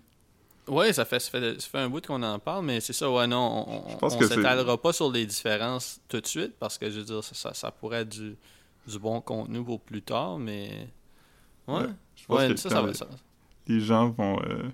Ouais, 0.68 0.94
ça 0.94 1.06
fait, 1.06 1.20
ça 1.20 1.32
fait, 1.32 1.60
ça 1.62 1.68
fait 1.70 1.78
un 1.80 1.90
bout 1.90 2.06
qu'on 2.06 2.22
en 2.22 2.38
parle, 2.38 2.66
mais 2.66 2.80
c'est 2.80 2.94
ça, 2.94 3.10
ouais, 3.10 3.26
non, 3.28 3.66
on, 3.68 4.10
c'est- 4.10 4.28
s'étalera 4.28 4.78
pas 4.78 4.94
sur 4.94 5.12
les 5.12 5.26
différences 5.26 6.00
tout 6.08 6.20
de 6.22 6.28
suite, 6.28 6.54
parce 6.60 6.78
que, 6.78 6.90
je 6.92 7.00
veux 7.00 7.06
dire, 7.06 7.24
ça, 7.24 7.34
ça, 7.34 7.54
ça 7.54 7.72
pourrait 7.72 8.02
être 8.02 8.10
du, 8.10 8.36
du 8.88 9.00
bon 9.00 9.20
contenu 9.22 9.64
pour 9.64 9.80
plus 9.82 10.02
tard, 10.02 10.38
mais... 10.38 10.88
Ouais, 11.68 11.76
Ouais, 11.82 11.88
Je 12.16 12.26
pense 12.26 12.38
ouais, 12.40 12.50
que 12.50 12.56
ça, 12.58 12.82
va... 12.82 12.88
les, 12.88 12.94
Ça... 12.94 13.08
les 13.68 13.80
gens 13.80 14.10
vont... 14.10 14.40
euh, 14.44 14.70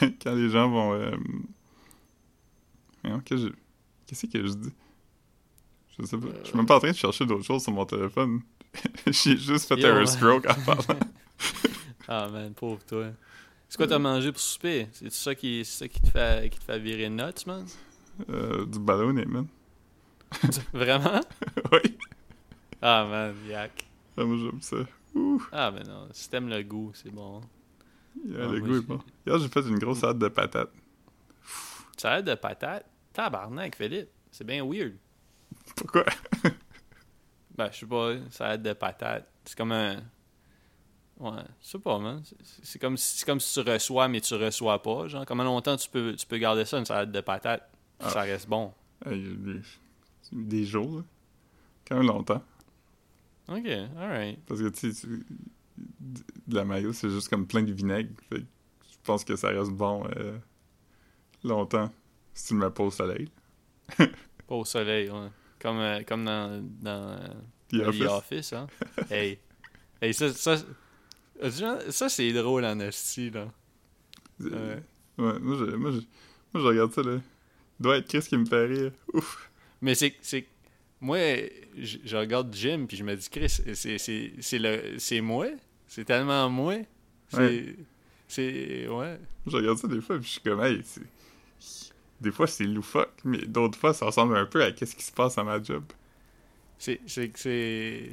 quand 0.22 0.34
les 0.34 0.48
gens 0.50 0.68
vont... 0.70 0.92
euh, 0.92 1.16
Qu'est-ce 3.24 4.26
que 4.26 4.46
je 4.46 4.52
dis? 4.54 4.72
Je 5.98 6.06
sais 6.06 6.16
pas. 6.16 6.26
Je 6.42 6.48
suis 6.48 6.56
même 6.56 6.66
pas 6.66 6.76
en 6.76 6.80
train 6.80 6.90
de 6.90 6.96
chercher 6.96 7.26
d'autres 7.26 7.44
choses 7.44 7.62
sur 7.62 7.72
mon 7.72 7.84
téléphone. 7.84 8.40
J'ai 9.06 9.36
juste 9.36 9.68
fait 9.68 9.76
Yo, 9.80 9.88
un 9.88 10.06
stroke 10.06 10.46
en 10.48 10.54
parlant. 10.64 11.00
Ah, 12.06 12.28
man, 12.28 12.54
pauvre 12.54 12.84
toi. 12.86 13.06
C'est 13.68 13.76
quoi 13.76 13.86
t'as 13.86 13.98
mangé 13.98 14.32
pour 14.32 14.40
souper? 14.40 14.88
C'est 14.92 15.12
ça 15.12 15.34
qui, 15.34 15.64
ça 15.64 15.86
qui 15.88 16.00
te 16.00 16.08
fait, 16.08 16.48
qui 16.50 16.58
te 16.58 16.64
fait 16.64 16.78
virer 16.78 17.10
nuts, 17.10 17.46
man? 17.46 17.66
Euh, 18.30 18.64
du 18.64 18.78
ballonné, 18.78 19.24
man. 19.26 19.46
Vraiment? 20.72 21.20
oui. 21.72 21.98
Ah, 22.80 23.04
man, 23.08 23.34
yak. 23.48 23.86
Ah, 24.16 24.24
moi, 24.24 24.36
j'aime 24.38 24.60
ça. 24.62 24.76
Ouh. 25.14 25.42
Ah, 25.52 25.70
ben 25.70 25.86
non, 25.86 26.08
si 26.12 26.28
t'aimes 26.30 26.48
le 26.48 26.62
goût, 26.62 26.92
c'est 26.94 27.10
bon. 27.10 27.40
Yeah, 28.26 28.44
Ah, 28.44 28.52
le 28.52 28.60
goût 28.60 28.76
est 28.76 28.80
bon. 28.80 29.00
Hier, 29.26 29.38
j'ai 29.38 29.48
fait 29.48 29.60
une 29.60 29.78
grosse 29.78 29.98
salade 30.00 30.18
de 30.18 30.28
patates. 30.28 30.72
Ça 31.96 32.18
aide 32.18 32.26
de 32.26 32.34
patate? 32.34 32.86
Tabarnak, 33.12 33.76
Philippe. 33.76 34.08
C'est 34.30 34.46
bien 34.46 34.64
weird. 34.64 34.94
Pourquoi? 35.76 36.04
Ben, 37.56 37.70
je 37.72 37.78
sais 37.78 37.86
pas, 37.86 38.12
ça 38.30 38.54
aide 38.54 38.62
de 38.62 38.72
patate. 38.72 39.28
C'est 39.44 39.58
comme 39.58 39.72
un. 39.72 39.96
Ouais, 41.18 41.42
je 41.60 41.66
sais 41.66 41.78
pas, 41.80 41.98
man. 41.98 42.22
C'est- 42.62 42.78
comme, 42.78 42.96
si- 42.96 43.18
c'est 43.18 43.26
comme 43.26 43.40
si 43.40 43.52
tu 43.60 43.68
reçois, 43.68 44.06
mais 44.06 44.20
tu 44.20 44.32
reçois 44.34 44.80
pas. 44.80 45.08
Genre, 45.08 45.26
combien 45.26 45.42
longtemps 45.42 45.76
tu 45.76 45.90
peux, 45.90 46.14
tu 46.14 46.24
peux 46.24 46.38
garder 46.38 46.64
ça, 46.64 46.78
une 46.78 46.84
salade 46.84 47.10
de 47.10 47.20
patate, 47.20 47.68
puis 47.98 48.06
Ah. 48.08 48.10
ça 48.10 48.20
reste 48.20 48.48
bon? 48.48 48.72
Des, 49.04 49.60
des 50.30 50.64
jours, 50.64 50.98
là. 50.98 51.04
Quand 51.88 51.96
même 51.96 52.06
longtemps. 52.06 52.42
Ok, 53.48 53.66
alright. 53.98 54.38
Parce 54.46 54.60
que, 54.60 54.68
tu 54.68 54.92
sais, 54.92 55.08
de 55.08 56.54
la 56.54 56.64
mayo, 56.64 56.92
c'est 56.92 57.10
juste 57.10 57.28
comme 57.28 57.48
plein 57.48 57.62
de 57.64 57.72
vinaigre. 57.72 58.10
Fait 58.28 58.36
que 58.36 58.46
je 58.88 58.96
pense 59.02 59.24
que 59.24 59.34
ça 59.34 59.48
reste 59.48 59.72
bon 59.72 60.06
euh, 60.16 60.38
longtemps 61.42 61.90
si 62.34 62.46
tu 62.48 62.54
le 62.54 62.60
mets 62.60 62.70
pas 62.70 62.84
au 62.84 62.90
soleil. 62.92 63.28
Pas 64.48 64.54
au 64.54 64.64
soleil, 64.64 65.10
ouais. 65.10 65.28
Comme, 65.60 65.78
euh, 65.78 66.02
comme 66.02 66.24
dans, 66.24 66.62
dans 66.80 67.10
euh, 67.12 67.28
The 67.70 67.86
Office. 67.86 68.06
Office, 68.06 68.52
hein. 68.54 68.66
hey. 69.10 69.38
Hey, 70.00 70.14
ça, 70.14 70.32
ça, 70.32 70.56
ça, 71.90 72.08
c'est 72.08 72.32
drôle 72.32 72.64
en 72.64 72.80
esti, 72.80 73.30
là. 73.30 73.52
Euh, 74.40 74.76
Ouais. 75.18 75.24
Ouais, 75.24 75.38
moi, 75.40 75.56
je, 75.58 75.64
moi, 75.76 75.90
je, 75.90 75.96
moi, 75.96 76.02
je 76.54 76.58
regarde 76.60 76.92
ça, 76.92 77.02
là. 77.02 77.20
Doit 77.80 77.98
être 77.98 78.08
Chris 78.08 78.22
qui 78.28 78.36
me 78.36 78.44
fait 78.44 78.66
rire. 78.66 78.92
Ouf. 79.12 79.50
Mais 79.80 79.94
c'est 79.94 80.14
c'est 80.20 80.46
moi 81.00 81.18
je, 81.76 81.98
je 82.04 82.16
regarde 82.16 82.52
Jim 82.52 82.86
puis 82.88 82.96
je 82.96 83.04
me 83.04 83.14
dis 83.14 83.28
Chris 83.30 83.60
c'est 84.88 85.20
moi? 85.20 85.46
C'est 85.86 86.04
tellement 86.04 86.48
moi? 86.50 86.74
C'est 87.28 87.38
Ouais. 87.38 87.76
c'est 88.26 88.88
ouais 88.88 89.20
Je 89.46 89.56
regarde 89.56 89.78
ça 89.78 89.86
des 89.86 90.00
fois, 90.00 90.16
puis 90.18 90.26
je 90.26 90.30
suis 90.32 90.40
comme, 90.40 90.60
hey, 90.60 90.82
c'est... 90.84 91.02
Des 92.20 92.32
fois, 92.32 92.46
c'est 92.46 92.64
loufoque, 92.64 93.12
mais 93.24 93.38
d'autres 93.38 93.78
fois, 93.78 93.94
ça 93.94 94.06
ressemble 94.06 94.36
un 94.36 94.46
peu 94.46 94.62
à 94.62 94.72
qu'est-ce 94.72 94.96
qui 94.96 95.04
se 95.04 95.12
passe 95.12 95.38
à 95.38 95.44
ma 95.44 95.62
job. 95.62 95.84
c'est 96.78 97.00
c'est 97.06 97.30
c'est 97.36 98.10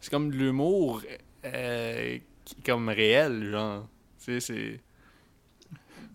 c'est 0.00 0.10
comme 0.10 0.30
de 0.30 0.36
l'humour 0.36 1.02
euh, 1.44 2.18
comme 2.64 2.88
réel 2.88 3.50
genre 3.50 3.88
tu 4.18 4.24
sais 4.24 4.40
c'est 4.40 4.80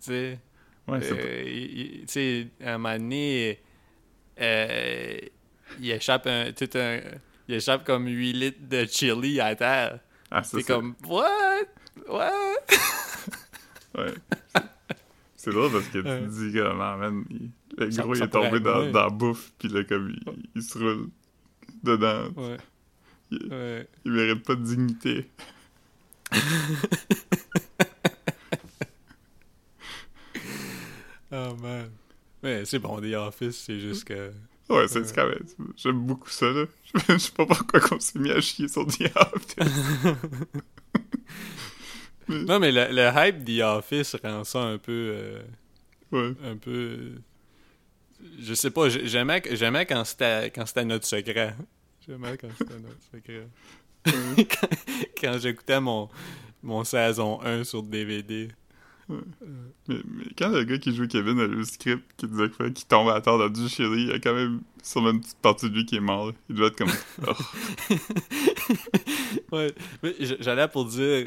sais 0.00 0.38
Ouais, 0.88 1.00
c'est 1.00 1.12
euh, 1.14 2.04
tu 2.08 2.50
à 2.66 2.74
un 2.74 2.78
moment 2.78 2.98
donné 2.98 3.60
euh, 4.40 5.18
il 5.80 5.90
échappe 5.90 6.26
un 6.26 6.52
tout 6.52 6.68
un 6.74 6.98
il 7.48 7.56
échappe 7.56 7.84
comme 7.84 8.06
8 8.06 8.32
litres 8.32 8.68
de 8.68 8.86
chili 8.86 9.40
à 9.40 9.54
terre. 9.54 9.98
Ah, 10.30 10.42
c'est... 10.42 10.62
comme, 10.62 10.94
what? 11.06 11.66
What? 12.08 12.30
Ouais. 13.94 14.14
C'est 15.44 15.50
drôle 15.50 15.72
parce 15.72 15.86
que 15.88 15.98
tu 15.98 16.04
te 16.04 16.48
dis 16.50 16.56
comme, 16.56 16.80
ah, 16.80 16.96
man, 16.96 17.24
il- 17.30 17.50
le 17.76 17.90
Ça- 17.90 18.02
gros, 18.02 18.14
ça 18.14 18.24
il 18.24 18.26
est 18.28 18.30
tombé 18.30 18.60
dans, 18.60 18.90
dans 18.92 19.02
la 19.02 19.10
bouffe, 19.10 19.52
puis 19.58 19.66
là, 19.68 19.82
comme, 19.82 20.10
il, 20.10 20.22
il 20.54 20.62
se 20.62 20.78
roule 20.78 21.08
dedans. 21.82 22.28
Ouais. 22.36 22.56
Il, 23.32 23.48
Ouais. 23.50 23.88
il 24.04 24.12
mérite 24.12 24.44
pas 24.44 24.54
de 24.54 24.62
dignité. 24.62 25.28
Oh 31.32 31.54
man. 31.60 31.90
Ouais, 32.42 32.62
c'est 32.64 32.78
bon, 32.78 33.00
The 33.00 33.14
Office, 33.14 33.56
c'est 33.66 33.78
juste 33.80 34.04
que. 34.04 34.32
Ouais, 34.68 34.86
c'est 34.88 35.00
Ouais. 35.00 35.12
quand 35.14 35.28
même... 35.28 35.42
J'aime 35.76 36.00
beaucoup 36.06 36.28
ça, 36.30 36.46
là. 36.50 36.64
Je 37.08 37.18
sais 37.18 37.32
pas 37.32 37.46
pourquoi 37.46 37.80
qu'on 37.80 38.00
s'est 38.00 38.18
mis 38.18 38.30
à 38.30 38.40
chier 38.40 38.68
sur 38.68 38.86
Diable. 38.86 39.14
Non, 42.28 42.58
mais 42.60 42.72
le, 42.72 42.86
le 42.90 43.10
hype 43.14 43.44
The 43.44 43.62
Office 43.62 44.16
rend 44.22 44.44
ça 44.44 44.60
un 44.62 44.78
peu. 44.78 44.92
euh, 45.14 45.42
ouais. 46.12 46.34
un 46.44 46.56
peu. 46.56 47.12
Je 48.40 48.54
sais 48.54 48.70
pas, 48.70 48.88
j'ai- 48.88 49.06
j'aimais 49.08 49.42
j'aimais 49.52 49.84
quand 49.86 50.04
c'était 50.04 50.50
quand 50.54 50.64
c'était 50.66 50.84
notre 50.84 51.06
secret. 51.06 51.56
J'aimais 52.06 52.36
quand 52.38 52.48
c'était 52.56 52.78
notre 52.78 53.02
secret. 53.12 53.46
ouais. 54.36 54.44
quand 54.46 54.68
quand 55.20 55.38
j'écoutais 55.38 55.80
mon, 55.80 56.08
mon 56.62 56.84
saison 56.84 57.40
1 57.42 57.64
sur 57.64 57.82
DVD. 57.82 58.48
Mais, 59.08 59.18
mais 59.88 60.24
quand 60.38 60.48
le 60.50 60.62
gars 60.64 60.78
qui 60.78 60.94
joue 60.94 61.06
Kevin 61.08 61.38
a 61.40 61.46
le 61.46 61.64
script 61.64 62.02
qui 62.16 62.26
disait 62.28 62.48
qu'il 62.50 62.86
tombe 62.86 63.08
à 63.10 63.20
terre 63.20 63.36
dans 63.36 63.48
du 63.48 63.68
chili, 63.68 64.04
il 64.04 64.08
y 64.08 64.12
a 64.12 64.18
quand 64.20 64.32
même 64.32 64.60
sûrement 64.82 65.10
une 65.10 65.20
petite 65.20 65.38
partie 65.38 65.68
de 65.68 65.74
lui 65.74 65.84
qui 65.84 65.96
est 65.96 66.00
mort. 66.00 66.28
là. 66.28 66.32
Il 66.48 66.54
doit 66.54 66.68
être 66.68 66.76
comme... 66.76 66.90
Oh. 67.26 67.32
Ouais, 69.52 69.74
j'allais 70.40 70.68
pour 70.68 70.86
dire, 70.86 71.26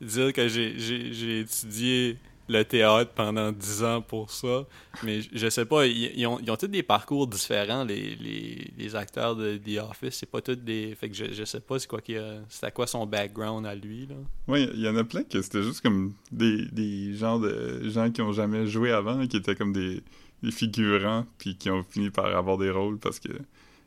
dire 0.00 0.32
que 0.32 0.48
j'ai- 0.48 1.40
étudié 1.40 2.16
le 2.48 2.62
théâtre 2.62 3.10
pendant 3.12 3.50
10 3.50 3.82
ans 3.82 4.00
pour 4.00 4.30
ça, 4.30 4.64
mais 5.02 5.20
je 5.34 5.48
sais 5.50 5.64
pas, 5.64 5.84
ils, 5.84 6.12
ils 6.16 6.26
ont, 6.28 6.38
ils 6.38 6.48
ont 6.48 6.56
tous 6.56 6.68
des 6.68 6.84
parcours 6.84 7.26
différents, 7.26 7.82
les, 7.82 8.14
les, 8.14 8.70
les 8.78 8.94
acteurs 8.94 9.34
de 9.34 9.56
The 9.56 9.78
Office, 9.90 10.14
c'est 10.14 10.30
pas 10.30 10.40
tous 10.40 10.54
des... 10.54 10.94
Fait 10.94 11.08
que 11.08 11.16
je, 11.16 11.24
je 11.32 11.44
sais 11.44 11.58
pas 11.58 11.80
c'est 11.80 11.88
quoi 11.88 12.00
qu'il 12.00 12.18
a- 12.18 12.38
c'est 12.48 12.66
à 12.66 12.70
quoi 12.70 12.86
son 12.86 13.04
background 13.04 13.66
à 13.66 13.74
lui, 13.74 14.06
là. 14.06 14.14
Ouais, 14.46 14.62
il 14.74 14.80
y 14.80 14.88
en 14.88 14.94
a 14.96 15.02
plein 15.02 15.24
que 15.24 15.42
c'était 15.42 15.64
juste 15.64 15.80
comme 15.80 16.12
des, 16.30 16.66
des 16.66 17.14
genres 17.16 17.40
de 17.40 17.88
gens 17.88 18.12
qui 18.12 18.22
ont 18.22 18.32
jamais 18.32 18.68
joué 18.68 18.92
avant, 18.92 19.26
qui 19.26 19.38
étaient 19.38 19.56
comme 19.56 19.72
des, 19.72 20.00
des 20.44 20.52
figurants, 20.52 21.26
puis 21.38 21.56
qui 21.56 21.68
ont 21.68 21.82
fini 21.82 22.10
par 22.10 22.26
avoir 22.26 22.58
des 22.58 22.70
rôles 22.70 22.98
parce 23.00 23.18
que 23.18 23.30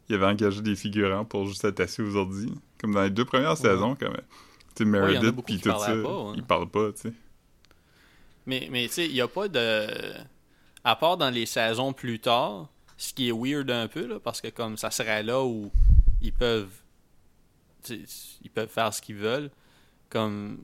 ils 0.10 0.16
avaient 0.16 0.26
engagé 0.26 0.62
des 0.62 0.76
figurants 0.76 1.24
pour 1.24 1.46
juste 1.48 1.64
être 1.64 1.80
assis 1.80 2.02
aux 2.02 2.16
ordi. 2.18 2.52
Comme 2.82 2.94
dans 2.94 3.04
les 3.04 3.10
deux 3.10 3.24
premières 3.26 3.56
saisons, 3.56 3.96
comme... 3.96 4.18
Tu 4.76 4.84
sais, 4.84 4.86
Meredith, 4.86 5.36
puis 5.46 5.60
tout 5.60 5.70
ça, 5.70 5.76
pas, 6.04 6.10
hein. 6.30 6.34
ils 6.36 6.44
parlent 6.44 6.70
pas, 6.70 6.92
tu 6.94 7.02
sais. 7.02 7.14
Mais, 8.46 8.68
mais 8.72 8.88
tu 8.88 8.94
sais, 8.94 9.06
il 9.08 9.14
n'y 9.14 9.22
a 9.22 9.28
pas 9.28 9.48
de. 9.48 9.88
À 10.84 10.96
part 10.96 11.18
dans 11.18 11.30
les 11.30 11.46
saisons 11.46 11.92
plus 11.94 12.20
tard, 12.20 12.70
ce 12.98 13.14
qui 13.14 13.28
est 13.30 13.32
weird 13.32 13.70
un 13.70 13.88
peu, 13.88 14.06
là, 14.08 14.20
parce 14.20 14.42
que 14.42 14.48
comme 14.48 14.78
ça 14.78 14.90
serait 14.92 15.24
là 15.24 15.44
où 15.44 15.72
ils 16.22 16.34
peuvent. 16.34 16.72
Ils 17.90 18.50
peuvent 18.54 18.70
faire 18.70 18.94
ce 18.94 19.02
qu'ils 19.02 19.16
veulent. 19.16 19.52
Comme. 20.10 20.64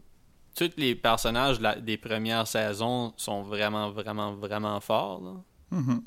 Tous 0.56 0.72
les 0.78 0.96
personnages 0.96 1.60
la- 1.60 1.76
des 1.76 1.98
premières 1.98 2.48
saisons 2.48 3.14
sont 3.18 3.44
vraiment, 3.44 3.92
vraiment, 3.92 4.34
vraiment 4.36 4.80
forts. 4.80 5.22
là. 5.22 5.78
Mhm. 5.78 6.02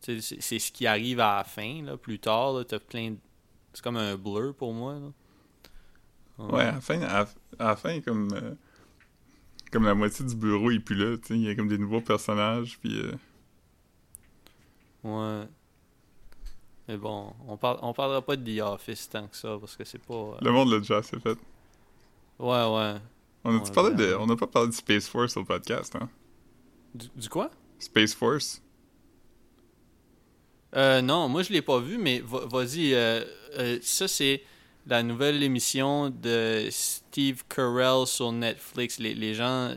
Sais, 0.00 0.20
C'est 0.20 0.58
ce 0.60 0.70
qui 0.70 0.86
arrive 0.86 1.18
à 1.18 1.38
la 1.38 1.44
fin, 1.44 1.82
là, 1.82 1.96
plus 1.96 2.20
tard. 2.20 2.54
T'as 2.68 2.78
plein 2.78 3.10
de- 3.10 3.18
C'est 3.72 3.82
comme 3.82 3.96
un 3.96 4.16
blur 4.16 4.54
pour 4.54 4.72
moi. 4.72 4.94
Là. 4.94 5.08
Ouais, 6.48 6.62
à 6.62 6.72
la 6.72 6.80
fin, 6.80 7.00
à, 7.02 7.20
à 7.58 7.64
la 7.68 7.76
fin 7.76 8.00
comme, 8.00 8.28
euh, 8.32 8.54
comme 9.72 9.84
la 9.84 9.94
moitié 9.94 10.24
du 10.24 10.34
bureau 10.34 10.70
est 10.70 10.80
plus 10.80 10.96
là, 10.96 11.16
tu 11.18 11.28
sais, 11.28 11.34
il 11.34 11.42
y 11.42 11.48
a 11.50 11.54
comme 11.54 11.68
des 11.68 11.78
nouveaux 11.78 12.00
personnages, 12.00 12.78
puis 12.80 12.98
euh, 13.00 13.12
Ouais. 15.02 15.46
Mais 16.88 16.96
bon, 16.96 17.32
on, 17.46 17.56
parle, 17.56 17.78
on 17.82 17.92
parlera 17.92 18.20
pas 18.22 18.36
de 18.36 18.58
The 18.58 18.60
Office 18.62 19.08
tant 19.08 19.26
que 19.28 19.36
ça, 19.36 19.56
parce 19.58 19.76
que 19.76 19.84
c'est 19.84 19.98
pas... 20.02 20.14
euh, 20.14 20.36
le 20.42 20.50
monde 20.50 20.70
l'a 20.70 20.78
déjà 20.78 20.98
assez 20.98 21.18
fait. 21.20 21.38
Ouais, 22.38 22.64
ouais. 22.66 22.96
On 23.44 23.58
Ouais, 23.58 23.70
parlé 23.72 23.94
de... 23.94 24.14
On 24.16 24.26
n'a 24.26 24.36
pas 24.36 24.46
parlé 24.46 24.68
de 24.68 24.74
Space 24.74 25.08
Force 25.08 25.36
le 25.36 25.44
podcast, 25.44 25.94
hein? 25.96 26.08
Du, 26.94 27.08
du 27.14 27.28
quoi? 27.28 27.50
Space 27.78 28.14
Force? 28.14 28.62
Euh, 30.76 31.02
non, 31.02 31.28
moi 31.28 31.42
je 31.42 31.52
l'ai 31.52 31.62
pas 31.62 31.80
vu, 31.80 31.98
mais 31.98 32.20
va- 32.20 32.46
vas-y. 32.46 32.94
euh, 32.94 33.24
euh, 33.58 33.78
ça, 33.82 34.06
c'est 34.06 34.42
la 34.86 35.02
nouvelle 35.02 35.42
émission 35.42 36.10
de 36.10 36.68
Steve 36.70 37.42
Carell 37.48 38.06
sur 38.06 38.32
Netflix. 38.32 38.98
Les, 38.98 39.14
les 39.14 39.34
gens 39.34 39.74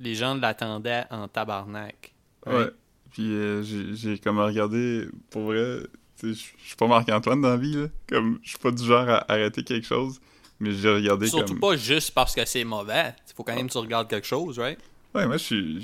les 0.00 0.14
gens 0.14 0.34
l'attendaient 0.34 1.04
en 1.10 1.28
tabarnak. 1.28 2.14
Ouais. 2.46 2.70
Puis 3.12 3.32
euh, 3.32 3.62
j'ai 3.62 3.94
j'ai 3.94 4.18
comme 4.18 4.38
regardé, 4.38 5.06
pour 5.30 5.42
vrai, 5.42 5.80
je 6.22 6.32
suis 6.32 6.76
pas 6.76 6.86
Marc-Antoine 6.86 7.40
dans 7.40 7.50
la 7.50 7.56
vie, 7.56 7.74
là. 7.74 7.86
Comme, 8.08 8.38
je 8.42 8.50
suis 8.50 8.58
pas 8.58 8.70
du 8.70 8.84
genre 8.84 9.08
à 9.08 9.32
arrêter 9.32 9.62
quelque 9.62 9.86
chose, 9.86 10.20
mais 10.58 10.72
j'ai 10.72 10.92
regardé 10.92 11.28
Surtout 11.28 11.52
comme... 11.52 11.60
pas 11.60 11.76
juste 11.76 12.10
parce 12.12 12.34
que 12.34 12.44
c'est 12.44 12.64
mauvais. 12.64 13.14
Il 13.28 13.34
faut 13.34 13.44
quand 13.44 13.54
même 13.54 13.68
que 13.68 13.72
tu 13.72 13.78
regardes 13.78 14.08
quelque 14.08 14.26
chose, 14.26 14.58
right? 14.58 14.78
Ouais, 15.14 15.26
moi, 15.26 15.36
j'ai 15.36 15.78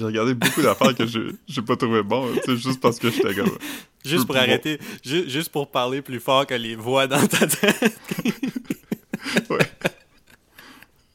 regardé 0.00 0.34
beaucoup 0.34 0.60
d'affaires 0.62 0.94
que 0.94 1.06
je- 1.06 1.32
j'ai 1.46 1.62
pas 1.62 1.76
trouvé 1.76 2.02
bon, 2.02 2.28
juste 2.48 2.80
parce 2.80 2.98
que 2.98 3.10
j'étais 3.10 3.34
comme... 3.34 3.56
Juste 4.04 4.26
pour 4.26 4.36
arrêter, 4.36 4.80
ju- 5.04 5.30
juste 5.30 5.50
pour 5.50 5.70
parler 5.70 6.02
plus 6.02 6.18
fort 6.18 6.44
que 6.44 6.54
les 6.54 6.74
voix 6.74 7.06
dans 7.06 7.24
ta 7.24 7.46
tête. 7.46 7.96
ouais. 9.50 9.70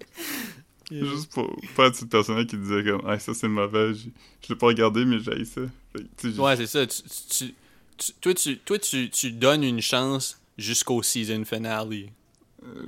Juste 0.92 1.32
pour 1.34 1.56
pas 1.76 1.88
être 1.88 1.96
cette 1.96 2.10
personne 2.10 2.46
qui 2.48 2.58
disait 2.58 2.84
comme 2.84 3.02
ah 3.06 3.20
ça 3.20 3.34
c'est 3.34 3.48
mauvais 3.50 3.94
je, 3.94 4.08
je 4.42 4.50
l'ai 4.50 4.56
pas 4.56 4.68
regardé 4.68 5.04
mais 5.06 5.20
j'ai 5.20 5.44
ça 5.46 5.62
Fait 5.94 6.28
Ouais, 6.40 6.56
c'est 6.56 6.66
ça. 6.66 6.88
Tu, 6.88 7.02
tu- 7.30 7.54
tu- 7.98 8.14
toi, 8.22 8.34
tu, 8.34 8.58
toi 8.60 8.80
tu, 8.80 9.10
tu 9.10 9.32
donnes 9.32 9.64
une 9.64 9.82
chance 9.82 10.40
jusqu'au 10.58 11.04
season 11.04 11.44
finale. 11.46 11.90
euh, 11.94 12.08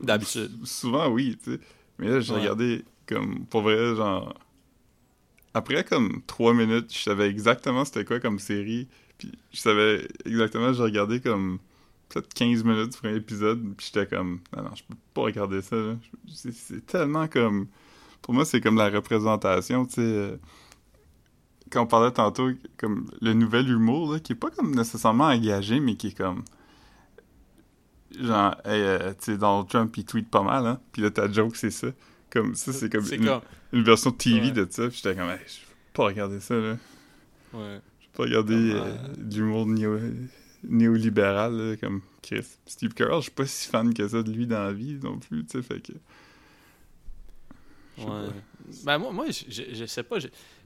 d'habitude. 0.01 0.49
sou- 0.61 0.65
souvent 0.65 1.09
oui 1.09 1.37
tu 1.43 1.51
sais 1.55 1.59
mais 1.99 2.07
là 2.09 2.21
j'ai 2.21 2.33
Ouais. 2.33 2.39
regardé 2.39 2.83
comme 3.09 3.45
pour 3.47 3.61
vrai 3.61 3.95
genre 3.95 4.33
après 5.53 5.83
comme 5.83 6.21
trois 6.27 6.53
minutes 6.53 6.93
je 6.93 6.99
savais 6.99 7.27
exactement 7.29 7.83
c'était 7.83 8.05
quoi 8.05 8.19
comme 8.19 8.39
série 8.39 8.87
puis 9.17 9.31
je 9.51 9.59
savais 9.59 10.07
exactement 10.25 10.71
j'ai 10.73 10.83
regardé 10.83 11.19
comme 11.19 11.59
peut-être 12.09 12.33
15 12.33 12.63
minutes 12.63 12.91
du 12.91 12.97
premier 12.97 13.15
épisode 13.15 13.61
puis 13.75 13.91
j'étais 13.91 14.07
comme 14.07 14.41
non 14.55 14.63
non 14.63 14.75
je 14.75 14.83
peux 14.83 14.95
pas 15.13 15.21
regarder 15.23 15.61
ça 15.61 15.75
c'est 16.27 16.85
tellement 16.85 17.27
comme 17.27 17.67
pour 18.21 18.33
moi 18.33 18.45
c'est 18.45 18.61
comme 18.61 18.77
la 18.77 18.89
représentation 18.89 19.85
tu 19.85 19.95
sais 19.95 20.01
euh, 20.01 20.37
quand 21.71 21.83
on 21.83 21.87
parlait 21.87 22.11
tantôt 22.11 22.49
comme 22.77 23.09
le 23.21 23.33
nouvel 23.33 23.69
humour 23.69 24.13
là, 24.13 24.19
qui 24.19 24.33
est 24.33 24.35
pas 24.35 24.49
comme 24.51 24.75
nécessairement 24.75 25.25
engagé 25.25 25.79
mais 25.79 25.95
qui 25.95 26.07
est 26.07 26.17
comme 26.17 26.43
genre 28.19 28.55
hey, 28.65 28.81
euh, 28.81 29.13
tu 29.13 29.31
sais 29.31 29.37
Donald 29.37 29.67
Trump 29.67 29.95
il 29.97 30.05
tweet 30.05 30.29
pas 30.29 30.43
mal 30.43 30.67
hein 30.67 30.79
puis 30.91 31.01
là 31.01 31.09
ta 31.09 31.31
joke 31.31 31.55
c'est 31.55 31.71
ça 31.71 31.87
comme 32.29 32.55
ça 32.55 32.73
c'est 32.73 32.91
comme 32.91 33.05
une, 33.11 33.25
comme. 33.25 33.41
une 33.73 33.83
version 33.83 34.11
TV 34.11 34.47
Ouais. 34.47 34.51
de 34.51 34.67
ça 34.69 34.87
puis 34.87 34.97
j'étais 34.97 35.15
comme 35.15 35.29
hey, 35.29 35.39
je 35.47 35.59
peux 35.59 35.75
pas 35.93 36.05
regarder 36.05 36.39
ça 36.39 36.55
là 36.55 36.77
Ouais. 37.53 37.79
je 37.99 38.07
peux 38.07 38.17
pas 38.17 38.23
regarder 38.23 38.71
euh, 38.73 38.83
euh, 38.83 39.07
de 39.17 39.35
l'humour 39.37 39.65
néo 39.65 39.99
néolibéral, 40.63 41.53
là, 41.55 41.77
comme 41.77 42.01
Chris. 42.21 42.45
Steve 42.65 42.93
Carell, 42.93 43.15
je 43.17 43.23
suis 43.23 43.31
pas 43.31 43.45
si 43.45 43.69
fan 43.69 43.93
que 43.93 44.05
ça 44.07 44.21
de 44.21 44.31
lui 44.31 44.45
dans 44.45 44.63
la 44.63 44.73
vie 44.73 44.99
non 45.01 45.17
plus, 45.17 45.45
tu 45.45 45.51
sais, 45.51 45.61
fait 45.61 45.79
que... 45.79 45.93
Ouais. 47.97 48.29
Ben, 48.83 48.97
moi, 48.97 49.11
moi 49.11 49.25
je, 49.29 49.63
je, 49.73 49.85
sais 49.85 50.03
pas, 50.03 50.17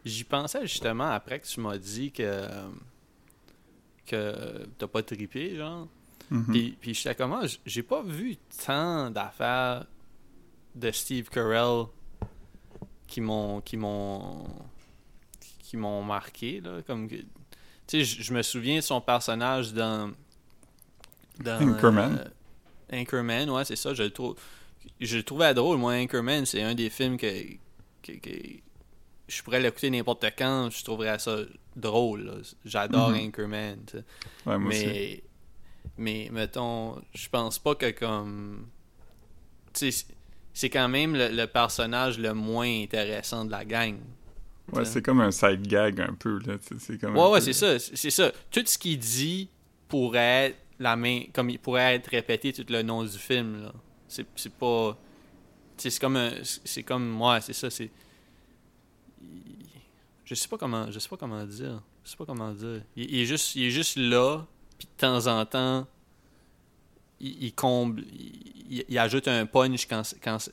j'y 0.04 0.24
pensais 0.24 0.62
justement 0.64 1.10
après 1.12 1.40
que 1.40 1.48
tu 1.48 1.60
m'as 1.60 1.78
dit 1.78 2.12
que 2.12 2.48
que 4.06 4.66
t'as 4.78 4.88
pas 4.88 5.02
trippé, 5.02 5.56
genre. 5.56 5.88
Mhm. 6.30 6.46
Puis, 6.50 6.78
puis 6.80 6.94
j'étais 6.94 7.16
comme, 7.16 7.34
ah, 7.34 7.46
j'ai 7.66 7.84
pas 7.84 8.04
vu 8.04 8.38
tant 8.66 9.10
d'affaires 9.10 9.86
de 10.76 10.92
Steve 10.92 11.30
Carell 11.30 11.86
qui 13.08 13.22
m'ont 13.22 13.62
qui 13.62 13.78
m'ont 13.78 14.46
qui 15.60 15.78
m'ont 15.78 16.04
marqué 16.04 16.62
là 16.62 16.82
comme 16.88 17.08
tu 17.08 17.26
sais 17.88 18.04
je 18.04 18.34
me 18.34 18.42
souviens 18.42 18.78
de 18.78 18.82
son 18.82 19.02
personnage 19.02 19.74
dans 19.74 20.12
dans 21.40 21.62
Anchorman. 21.76 22.20
euh, 22.92 23.02
Anchorman 23.02 23.50
ouais 23.50 23.66
c'est 23.66 23.76
ça 23.76 23.94
je 23.94 24.04
le 24.04 24.12
trouve 24.12 24.36
je 25.00 25.18
le 25.18 25.24
trouvais 25.24 25.54
drôle 25.54 25.78
moi 25.78 25.94
Anchorman 25.94 26.46
c'est 26.46 26.62
un 26.62 26.76
des 26.76 26.90
films 26.90 27.18
que, 27.18 27.28
que, 28.02 28.14
que 28.14 28.30
je 29.28 29.42
pourrais 29.42 29.60
l'écouter 29.62 29.90
n'importe 29.90 30.26
quand 30.38 30.70
je 30.72 30.84
trouverais 30.84 31.18
ça 31.20 31.38
drôle 31.76 32.42
j'adore 32.66 33.10
Mhm. 33.12 33.28
Anchorman. 33.28 33.78
Ouais, 34.46 34.58
moi 34.58 34.70
aussi. 34.70 34.86
mais 34.86 35.24
mais 35.98 36.30
mettons 36.32 37.02
je 37.14 37.30
pense 37.30 37.60
pas 37.60 37.76
que 37.76 37.92
comme 37.92 38.68
tu 39.74 39.92
sais 39.92 40.06
c'est 40.54 40.70
quand 40.70 40.88
même 40.88 41.14
le, 41.16 41.30
le 41.30 41.48
personnage 41.48 42.20
le 42.20 42.34
moins 42.34 42.84
intéressant 42.84 43.46
de 43.46 43.52
la 43.52 43.66
gang. 43.66 43.98
Ouais, 44.72 44.86
c'est 44.86 45.02
comme 45.02 45.20
un 45.20 45.32
side 45.32 45.68
gag 45.68 46.00
un 46.00 46.14
peu, 46.14 46.40
là, 46.46 46.56
c'est 46.78 46.98
comme... 46.98 47.18
ouais 47.18 47.30
ouais 47.30 47.40
peu- 47.40 47.46
c'est 47.46 47.54
ça 47.54 47.80
c'est 47.80 48.10
ça. 48.10 48.32
Tout 48.50 48.64
ce 48.66 48.78
qu'il 48.78 48.98
dit 48.98 49.50
pourrait 49.90 50.48
être 50.48 50.58
la 50.80 50.96
main 50.96 51.24
comme 51.34 51.50
il 51.50 51.60
pourrait 51.60 51.96
être 51.96 52.08
répété 52.08 52.54
tout 52.54 52.66
le 52.70 52.82
long 52.82 53.04
du 53.04 53.18
film 53.18 53.64
là. 53.64 53.74
C'est 54.08 54.26
c'est 54.36 54.54
pas 54.54 54.98
c'est 55.78 56.00
comme 56.00 56.16
un 56.16 56.32
c'est 56.44 56.84
comme 56.84 57.22
ouais 57.22 57.42
c'est 57.42 57.54
ça 57.54 57.70
c'est 57.70 57.92
je 60.24 60.36
sais 60.36 60.48
pas 60.48 60.58
comment 60.58 60.90
je 60.90 61.00
sais 61.00 61.10
pas 61.10 61.18
comment 61.18 61.44
dire 61.46 61.82
je 62.04 62.10
sais 62.10 62.18
pas 62.18 62.26
comment 62.26 62.52
dire. 62.52 62.82
Il, 62.96 63.10
il 63.14 63.20
est 63.22 63.26
juste 63.26 63.56
il 63.56 63.66
est 63.66 63.72
juste 63.72 63.98
là 63.98 64.46
puis 64.78 64.88
de 64.88 65.00
temps 65.00 65.28
en 65.28 65.46
temps 65.46 65.88
il, 67.24 67.46
il 67.46 67.54
comble 67.54 68.04
il, 68.70 68.98
ajoute 68.98 69.28
un 69.28 69.46
punch 69.46 69.88
quand 69.88 70.04
quand 70.24 70.50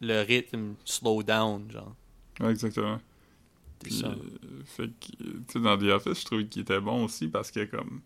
le 0.00 0.22
rythme 0.22 0.74
slow 0.84 1.22
down 1.22 1.70
genre 1.70 1.94
Ouais, 2.40 2.50
exactement. 2.50 3.00
Puis, 3.82 3.92
ça 4.00 4.08
euh, 4.08 4.16
fait 4.64 4.90
que, 4.98 5.58
dans 5.58 5.78
The 5.78 5.84
Office, 5.84 6.20
je 6.20 6.24
trouvais 6.24 6.46
qu'il 6.46 6.62
était 6.62 6.80
bon 6.80 7.04
aussi 7.04 7.28
parce 7.28 7.50
que, 7.50 7.64
comme... 7.64 8.00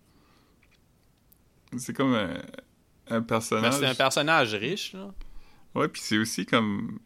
C'est 1.76 1.94
comme 1.94 2.14
un, 3.08 3.22
personnage... 3.22 3.74
c'est 3.74 3.86
un 3.86 3.94
personnage 3.94 4.54
riche 4.54 4.92
là 4.92 5.12
Ouais, 5.74 5.88
puis 5.88 6.02
c'est 6.02 6.18
aussi 6.18 6.46
comme... 6.46 6.98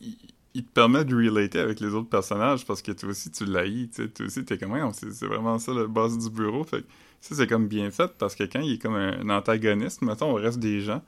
Il, 0.00 0.16
il 0.54 0.64
te 0.64 0.72
permet 0.72 1.04
de 1.04 1.14
relater 1.14 1.58
avec 1.58 1.80
les 1.80 1.92
autres 1.92 2.08
personnages 2.08 2.64
parce 2.64 2.80
que 2.80 2.90
toi 2.92 3.10
aussi, 3.10 3.30
tu 3.30 3.44
l'haïs, 3.44 3.90
tu 3.90 4.02
sais. 4.02 4.08
Toi 4.08 4.26
aussi, 4.26 4.44
t'es 4.44 4.56
comme, 4.56 4.72
Ouais, 4.72 4.80
c'est 4.94 5.12
c'est 5.12 5.26
vraiment 5.26 5.58
ça 5.58 5.72
le 5.74 5.86
boss 5.86 6.16
du 6.16 6.30
bureau. 6.30 6.64
Fait 6.64 6.80
que 6.80 6.86
ça, 7.20 7.34
c'est 7.34 7.46
comme 7.46 7.68
bien 7.68 7.90
fait 7.90 8.12
parce 8.18 8.34
que 8.34 8.44
quand 8.44 8.60
il 8.60 8.74
est 8.74 8.78
comme 8.78 8.94
un, 8.94 9.28
antagoniste, 9.30 10.02
mettons, 10.02 10.30
au 10.32 10.34
reste 10.34 10.58
des 10.58 10.80
gens, 10.80 11.02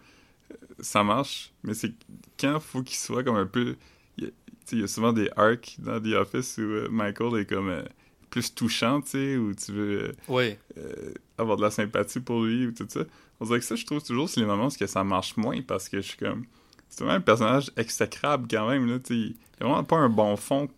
euh, 0.50 0.55
ça 0.81 1.05
marche. 1.05 1.53
Mais 1.62 1.75
c'est 1.75 1.93
quand 2.38 2.61
faut 2.61 2.83
qu'il 2.83 2.97
soit 2.97 3.25
comme 3.25 3.37
un 3.37 3.47
peu... 3.47 3.77
Il 4.17 4.81
y 4.81 4.83
a, 4.83 4.87
souvent 4.87 5.12
des 5.12 5.31
arcs 5.37 5.77
dans 5.79 6.00
The 6.00 6.15
Office 6.15 6.59
où 6.59 6.62
euh, 6.62 6.88
Michael 6.91 7.41
est 7.41 7.47
comme... 7.47 7.69
euh, 7.69 7.83
plus 8.29 8.55
touchant, 8.55 9.00
tu 9.00 9.11
sais, 9.11 9.37
où 9.37 9.55
tu 9.55 9.73
veux 9.73 10.05
euh, 10.05 10.12
oui 10.29 10.57
euh, 10.77 11.12
avoir 11.37 11.57
de 11.57 11.62
la 11.62 11.71
sympathie 11.71 12.21
pour 12.21 12.43
lui 12.43 12.67
ou 12.67 12.73
tout 12.73 12.87
ça. 12.88 13.00
On 13.41 13.47
dirait 13.47 13.61
que 13.61 13.65
ça, 13.65 13.77
je 13.77 13.87
trouve 13.87 14.03
toujours, 14.03 14.29
c'est 14.29 14.41
les 14.41 14.47
moments 14.47 14.67
où 14.67 14.71
ça 14.71 15.05
marche 15.05 15.37
moins 15.37 15.61
parce 15.62 15.88
que 15.88 16.00
je 16.00 16.09
suis 16.09 16.19
comme. 16.19 16.45
C'est 16.88 17.05
vraiment 17.05 17.19
un 17.19 17.21
personnage 17.21 17.71
exécrable 17.77 18.49
quand 18.50 18.69
même, 18.69 18.88
là, 18.88 18.99
tu 18.99 19.15
sais. 19.15 19.21
Il 19.61 19.65
a 19.65 19.67
vraiment 19.67 19.85
pas 19.85 19.97
un 19.97 20.09
bon 20.09 20.37
fond 20.37 20.69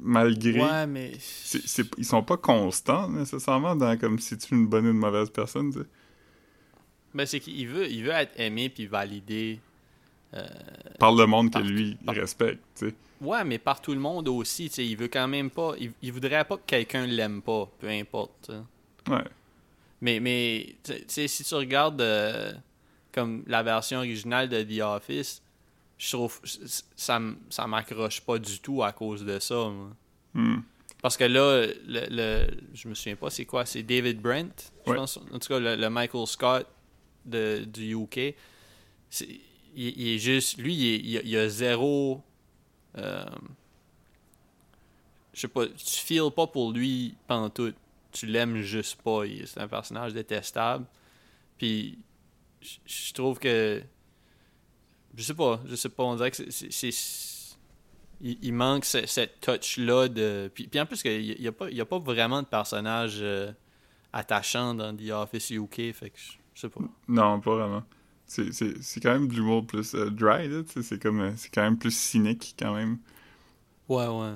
malgré. 0.00 0.60
ouais 0.60 0.86
mais 0.86 1.12
ils 1.98 2.04
sont 2.04 2.22
pas 2.22 2.36
constants 2.36 3.08
nécessairement 3.08 3.76
dans 3.76 3.96
comme 3.98 4.18
si 4.18 4.36
tu 4.38 4.54
es 4.54 4.56
une 4.56 4.66
bonne 4.66 4.86
ou 4.86 4.90
une 4.90 4.96
mauvaise 4.98 5.30
personne, 5.30 5.72
tu 5.72 5.80
sais. 5.80 5.86
Ben, 7.14 7.26
c'est 7.26 7.40
qu'il 7.40 7.68
veut, 7.68 7.90
il 7.90 8.04
veut 8.04 8.10
être 8.12 8.32
aimé 8.40 8.68
puis 8.70 8.86
validé. 8.86 9.60
Par 10.98 11.12
le 11.14 11.26
monde 11.26 11.50
que 11.52 11.58
lui, 11.58 11.98
il 12.00 12.06
par- 12.06 12.14
respecte, 12.14 12.62
tu 12.78 12.88
sais. 12.88 12.94
Ouais, 13.20 13.44
mais 13.44 13.58
par 13.58 13.80
tout 13.82 13.92
le 13.92 14.00
monde 14.00 14.28
aussi. 14.28 14.68
tu 14.68 14.76
sais, 14.76 14.86
Il 14.86 14.96
veut 14.96 15.08
quand 15.08 15.28
même 15.28 15.50
pas. 15.50 15.74
Il, 15.78 15.92
il 16.02 16.10
voudrait 16.12 16.44
pas 16.44 16.56
que 16.56 16.62
quelqu'un 16.66 17.06
l'aime 17.06 17.42
pas, 17.42 17.68
peu 17.78 17.88
importe. 17.88 18.32
tu 18.46 18.52
sais. 18.52 19.12
Ouais. 19.12 19.24
Mais, 20.00 20.18
mais 20.20 20.74
tu 20.82 20.94
sais, 21.06 21.28
si 21.28 21.44
tu 21.44 21.54
regardes 21.54 22.00
euh, 22.00 22.52
comme 23.12 23.44
la 23.46 23.62
version 23.62 23.98
originale 23.98 24.48
de 24.48 24.62
The 24.62 24.80
Office, 24.80 25.42
je 26.04 26.10
trouve 26.16 26.40
ça, 26.96 27.20
ça 27.48 27.66
m'accroche 27.68 28.20
pas 28.22 28.36
du 28.38 28.58
tout 28.58 28.82
à 28.82 28.90
cause 28.92 29.24
de 29.24 29.38
ça. 29.38 29.70
Hmm. 30.34 30.56
Parce 31.00 31.16
que 31.16 31.22
là, 31.24 31.66
le, 31.86 32.06
le- 32.10 32.46
je 32.74 32.88
me 32.88 32.94
souviens 32.94 33.14
pas, 33.14 33.30
c'est 33.30 33.44
quoi 33.44 33.64
C'est 33.66 33.84
David 33.84 34.20
Brent, 34.20 34.72
je 34.84 34.90
Ouais. 34.90 34.96
pense. 34.96 35.16
En 35.32 35.38
tout 35.38 35.48
cas, 35.48 35.60
le, 35.60 35.76
le 35.76 35.90
Michael 35.90 36.26
Scott 36.26 36.66
de, 37.24 37.64
du 37.64 37.94
UK. 37.94 38.34
Il, 39.20 39.36
il 39.76 40.08
est 40.08 40.18
juste. 40.18 40.58
Lui, 40.58 40.74
il, 40.74 41.06
il 41.06 41.18
a, 41.18 41.22
il 41.22 41.36
a 41.36 41.48
zéro. 41.48 42.20
euh, 42.98 43.24
je 45.32 45.40
sais 45.40 45.48
pas, 45.48 45.66
tu 45.66 45.96
feels 46.00 46.30
pas 46.34 46.46
pour 46.46 46.72
lui 46.72 47.14
pantoute. 47.26 47.76
Tu 48.10 48.26
l'aimes 48.26 48.60
juste 48.60 49.00
pas. 49.02 49.22
C'est 49.46 49.60
un 49.60 49.68
personnage 49.68 50.12
détestable. 50.12 50.84
Puis, 51.58 51.98
je 52.60 53.12
trouve 53.12 53.38
que. 53.38 53.82
Je 55.16 55.22
sais 55.22 55.34
pas, 55.34 55.60
je 55.66 55.74
sais 55.76 55.88
pas, 55.88 56.02
on 56.04 56.16
dirait 56.16 56.30
que 56.30 56.50
c'est- 56.50 57.28
Il, 58.24 58.38
il 58.40 58.52
manque 58.54 58.84
ce- 58.84 59.04
cette 59.06 59.40
touch-là 59.40 60.06
de. 60.08 60.48
Puis, 60.54 60.68
puis 60.68 60.78
en 60.80 60.86
plus, 60.86 61.02
il 61.04 61.36
n'y 61.40 61.48
a, 61.48 61.52
pas- 61.52 61.68
il 61.70 61.76
y 61.76 61.80
a 61.80 61.84
pas 61.84 61.98
vraiment 61.98 62.40
de 62.40 62.46
personnage 62.46 63.16
euh, 63.20 63.50
attachant 64.12 64.74
dans 64.74 64.96
The 64.96 65.10
Office 65.10 65.50
UK. 65.50 65.92
Fait 65.92 66.10
que 66.10 66.18
je 66.18 66.32
je 66.54 66.60
sais 66.60 66.68
pas. 66.68 66.80
Non, 67.08 67.40
pas 67.40 67.56
vraiment. 67.56 67.82
C'est- 68.26 68.52
quand 69.02 69.12
même 69.12 69.26
de 69.26 69.34
l'humour 69.34 69.66
plus 69.66 69.94
euh, 69.94 70.08
dry. 70.08 70.48
C'est 70.82 71.02
comme. 71.02 71.20
euh, 71.20 71.32
C'est 71.36 71.52
quand 71.52 71.62
même 71.62 71.78
plus 71.78 71.94
cynique, 71.96 72.54
quand 72.58 72.74
même. 72.74 72.98
Ouais, 73.88 74.06
ouais. 74.06 74.34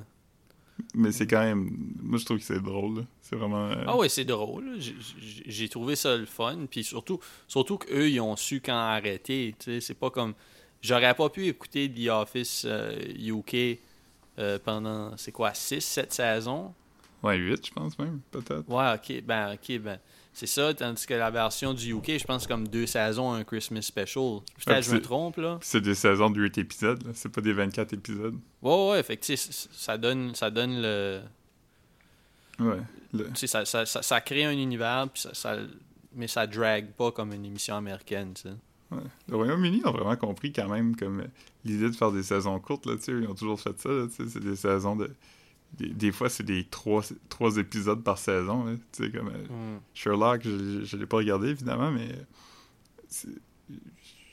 Mais 0.94 1.12
c'est 1.12 1.26
quand 1.28 1.40
même. 1.42 1.70
Moi, 2.02 2.18
je 2.18 2.24
trouve 2.24 2.38
que 2.38 2.44
c'est 2.44 2.60
drôle. 2.60 3.06
C'est 3.22 3.36
vraiment. 3.36 3.68
euh, 3.68 3.84
Ah 3.86 3.96
ouais, 3.96 4.08
c'est 4.08 4.24
drôle. 4.24 4.78
J'ai- 4.80 5.68
trouvé 5.68 5.94
ça 5.94 6.16
le 6.16 6.26
fun. 6.26 6.66
Puis 6.70 6.82
surtout, 6.84 7.20
surtout 7.46 7.78
qu'eux, 7.78 8.10
ils 8.10 8.20
ont 8.20 8.34
su 8.36 8.60
quand 8.60 8.76
arrêter. 8.76 9.54
C'est 9.80 9.94
pas 9.98 10.10
comme. 10.10 10.34
J'aurais 10.86 11.14
pas 11.14 11.28
pu 11.28 11.46
écouter 11.48 11.90
The 11.90 12.08
Office 12.10 12.62
euh, 12.64 12.96
UK 13.18 13.78
euh, 14.38 14.58
pendant, 14.64 15.16
c'est 15.16 15.32
quoi, 15.32 15.52
6, 15.52 15.80
7 15.80 16.12
saisons? 16.12 16.72
Ouais, 17.22 17.36
8, 17.36 17.66
je 17.66 17.72
pense 17.72 17.98
même, 17.98 18.20
peut-être. 18.30 18.68
Ouais, 18.68 18.94
ok, 18.94 19.24
ben, 19.24 19.54
ok, 19.54 19.78
ben. 19.80 19.98
C'est 20.32 20.46
ça, 20.46 20.72
tandis 20.74 21.06
que 21.06 21.14
la 21.14 21.30
version 21.30 21.72
du 21.72 21.94
UK, 21.94 22.18
je 22.18 22.24
pense 22.24 22.46
comme 22.46 22.68
deux 22.68 22.86
saisons, 22.86 23.32
un 23.32 23.42
Christmas 23.42 23.82
special. 23.82 24.40
Peut-être 24.64 24.68
Ouais, 24.68 24.76
que 24.80 24.82
je 24.82 24.94
me 24.94 25.00
trompe, 25.00 25.36
là. 25.38 25.58
C'est 25.62 25.80
des 25.80 25.94
saisons 25.94 26.28
de 26.30 26.38
8 26.40 26.58
épisodes, 26.58 27.02
là. 27.04 27.10
C'est 27.14 27.30
pas 27.30 27.40
des 27.40 27.54
24 27.54 27.94
épisodes. 27.94 28.38
Ouais, 28.62 28.90
ouais, 28.90 29.02
fait 29.02 29.16
que, 29.16 29.34
ça 29.34 29.96
donne, 29.98 30.34
ça 30.34 30.50
donne 30.50 30.80
le. 30.82 31.20
Ouais. 32.60 32.76
Le- 33.12 33.30
ça, 33.34 33.64
ça, 33.64 33.86
ça, 33.86 34.02
ça 34.02 34.20
crée 34.20 34.44
un 34.44 34.52
univers, 34.52 35.08
puis 35.12 35.22
ça, 35.22 35.34
ça- 35.34 35.56
mais 36.14 36.28
ça 36.28 36.46
drague 36.46 36.90
pas 36.92 37.10
comme 37.12 37.32
une 37.32 37.44
émission 37.46 37.76
américaine, 37.76 38.32
tu 38.34 38.42
sais. 38.42 38.54
Ouais. 38.92 38.98
Le 39.28 39.36
Royaume-Uni 39.36 39.82
ont 39.84 39.92
vraiment 39.92 40.16
compris 40.16 40.52
quand 40.52 40.68
même 40.68 40.96
comme 40.96 41.20
euh, 41.20 41.26
l'idée 41.64 41.90
de 41.90 41.94
faire 41.96 42.12
des 42.12 42.22
saisons 42.22 42.58
courtes, 42.60 42.86
là. 42.86 42.94
Ils 43.08 43.26
ont 43.28 43.34
toujours 43.34 43.60
fait 43.60 43.78
ça. 43.80 43.90
C'est 44.10 44.38
des 44.40 44.56
saisons 44.56 44.96
de. 44.96 45.10
Des, 45.78 45.88
des 45.88 46.12
fois, 46.12 46.28
c'est 46.28 46.44
des 46.44 46.64
trois, 46.64 47.02
trois 47.28 47.56
épisodes 47.56 48.02
par 48.02 48.18
saison, 48.18 48.64
là. 48.64 48.74
Comme. 48.98 49.28
euh, 49.28 49.76
Mm. 49.76 49.80
Sherlock, 49.94 50.42
je, 50.44 50.84
je 50.84 50.96
l'ai 50.96 51.06
pas 51.06 51.16
regardé, 51.18 51.48
évidemment, 51.48 51.90
mais. 51.90 52.08
c'est- 53.08 53.28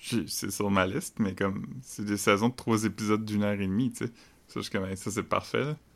j'ai- 0.01 0.27
C'est 0.27 0.51
sur 0.51 0.69
ma 0.69 0.85
liste, 0.85 1.15
mais 1.19 1.33
comme. 1.33 1.65
C'est 1.81 2.05
des 2.05 2.17
saisons 2.17 2.49
de 2.49 2.55
trois 2.55 2.83
épisodes 2.83 3.23
d'une 3.25 3.43
heure 3.43 3.53
et 3.59 3.67
demie, 3.67 3.91
tu 3.91 4.05
sais. 4.05 4.11
Ça, 4.47 4.59
je 4.61 4.69
comme, 4.69 4.95
ça, 4.95 5.09
c'est 5.09 5.23
parfait, 5.23 5.63
là. 5.65 5.75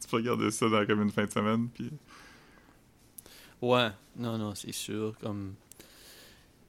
tu 0.00 0.08
peux 0.10 0.16
regarder 0.16 0.50
ça 0.50 0.68
dans 0.68 0.86
comme 0.86 1.02
une 1.02 1.10
fin 1.10 1.26
de 1.26 1.30
semaine, 1.30 1.68
puis. 1.68 1.90
Ouais, 3.60 3.90
non, 4.16 4.38
non, 4.38 4.54
c'est 4.54 4.72
sûr. 4.72 5.14
Comme... 5.20 5.54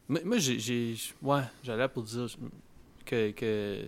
Moi, 0.09 0.19
moi, 0.25 0.37
j'ai, 0.39 0.59
j'ai. 0.59 0.95
Ouais, 1.21 1.41
j'allais 1.63 1.87
pour 1.87 2.03
dire 2.03 2.25
que. 3.05 3.31
que... 3.31 3.81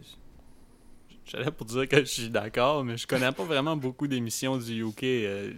J'allais 1.25 1.51
pour 1.51 1.65
dire 1.65 1.87
que 1.87 1.99
je 1.99 2.03
suis 2.05 2.29
d'accord, 2.29 2.83
mais 2.83 2.97
je 2.97 3.07
connais 3.07 3.31
pas 3.31 3.43
vraiment 3.43 3.75
beaucoup 3.75 4.07
d'émissions 4.07 4.57
du 4.57 4.83
UK. 4.83 5.03
euh, 5.03 5.51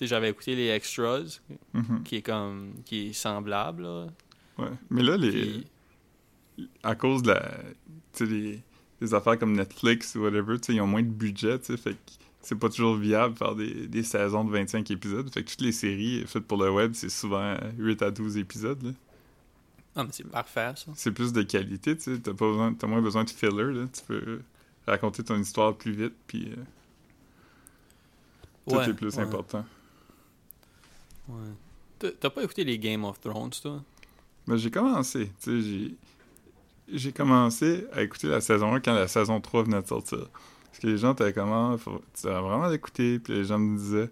j'avais 0.00 0.30
écouté 0.30 0.54
les 0.56 0.68
Extras, 0.68 1.40
Mhm. 1.72 2.02
qui 2.04 2.16
est 2.16 2.22
comme. 2.22 2.74
qui 2.84 3.08
est 3.08 3.12
semblable, 3.12 3.82
là. 3.82 4.06
Ouais. 4.58 4.70
Mais 4.90 5.02
là, 5.02 5.16
les. 5.16 5.30
Puis- 5.30 5.66
à 6.82 6.94
cause 6.94 7.22
de 7.22 7.28
la. 7.32 7.50
Tu 8.12 8.24
sais, 8.24 8.26
les, 8.26 8.60
les 9.00 9.14
affaires 9.14 9.38
comme 9.38 9.56
Netflix 9.56 10.14
ou 10.14 10.20
whatever, 10.22 10.58
tu 10.60 10.66
sais, 10.66 10.74
ils 10.74 10.80
ont 10.80 10.86
moins 10.86 11.02
de 11.02 11.08
budget, 11.08 11.58
tu 11.58 11.66
sais, 11.66 11.76
fait 11.76 11.94
que 11.94 12.12
c'est 12.42 12.58
pas 12.58 12.68
toujours 12.68 12.94
viable 12.96 13.34
de 13.34 13.38
faire 13.38 13.54
des, 13.56 13.88
des, 13.88 14.02
saisons 14.04 14.44
de 14.44 14.50
25 14.52 14.88
épisodes. 14.90 15.28
Fait 15.32 15.42
que 15.42 15.50
toutes 15.50 15.62
les 15.62 15.72
séries 15.72 16.22
faites 16.26 16.44
pour 16.46 16.58
le 16.62 16.70
web, 16.70 16.92
c'est 16.94 17.08
souvent 17.08 17.56
8 17.78 18.02
à 18.02 18.10
12 18.10 18.36
épisodes. 18.36 18.82
Là. 18.82 18.90
Ah, 19.96 20.02
mais 20.04 20.10
c'est 20.12 20.28
parfait, 20.28 20.72
ça. 20.76 20.90
C'est 20.94 21.12
plus 21.12 21.32
de 21.32 21.42
qualité, 21.42 21.96
tu 21.96 22.02
sais. 22.02 22.20
T'as, 22.20 22.34
pas 22.34 22.46
besoin, 22.46 22.74
t'as 22.74 22.86
moins 22.86 23.00
besoin 23.00 23.24
de 23.24 23.30
filler, 23.30 23.72
là. 23.72 23.86
Tu 23.92 24.02
peux 24.06 24.40
raconter 24.86 25.22
ton 25.22 25.38
histoire 25.38 25.74
plus 25.74 25.92
vite, 25.92 26.14
puis... 26.26 26.52
Euh, 26.52 26.56
tout 28.68 28.80
est 28.80 28.94
plus 28.94 29.18
important. 29.18 29.64
Ouais. 31.28 32.12
T'as 32.20 32.30
pas 32.30 32.42
écouté 32.42 32.64
les 32.64 32.78
Game 32.78 33.04
of 33.04 33.20
Thrones, 33.20 33.50
toi? 33.62 33.82
Ben, 34.46 34.56
j'ai 34.56 34.70
commencé, 34.70 35.30
tu 35.42 35.62
sais, 35.62 35.68
j'ai... 35.68 35.94
J'ai 36.92 37.12
commencé 37.12 37.86
à 37.94 38.02
écouter 38.02 38.28
la 38.28 38.42
saison 38.42 38.74
1 38.74 38.80
quand 38.80 38.92
la 38.92 39.08
saison 39.08 39.40
3 39.40 39.62
venait 39.62 39.80
de 39.80 39.86
sortir. 39.86 40.28
Parce 40.66 40.78
que 40.80 40.86
les 40.86 40.98
gens 40.98 41.14
étaient 41.14 41.32
comment, 41.32 41.76
ah, 41.76 41.90
tu 42.12 42.26
vas 42.26 42.42
vraiment 42.42 42.68
l'écouter, 42.68 43.18
puis 43.18 43.32
les 43.32 43.44
gens 43.44 43.58
me 43.58 43.78
disaient, 43.78 44.10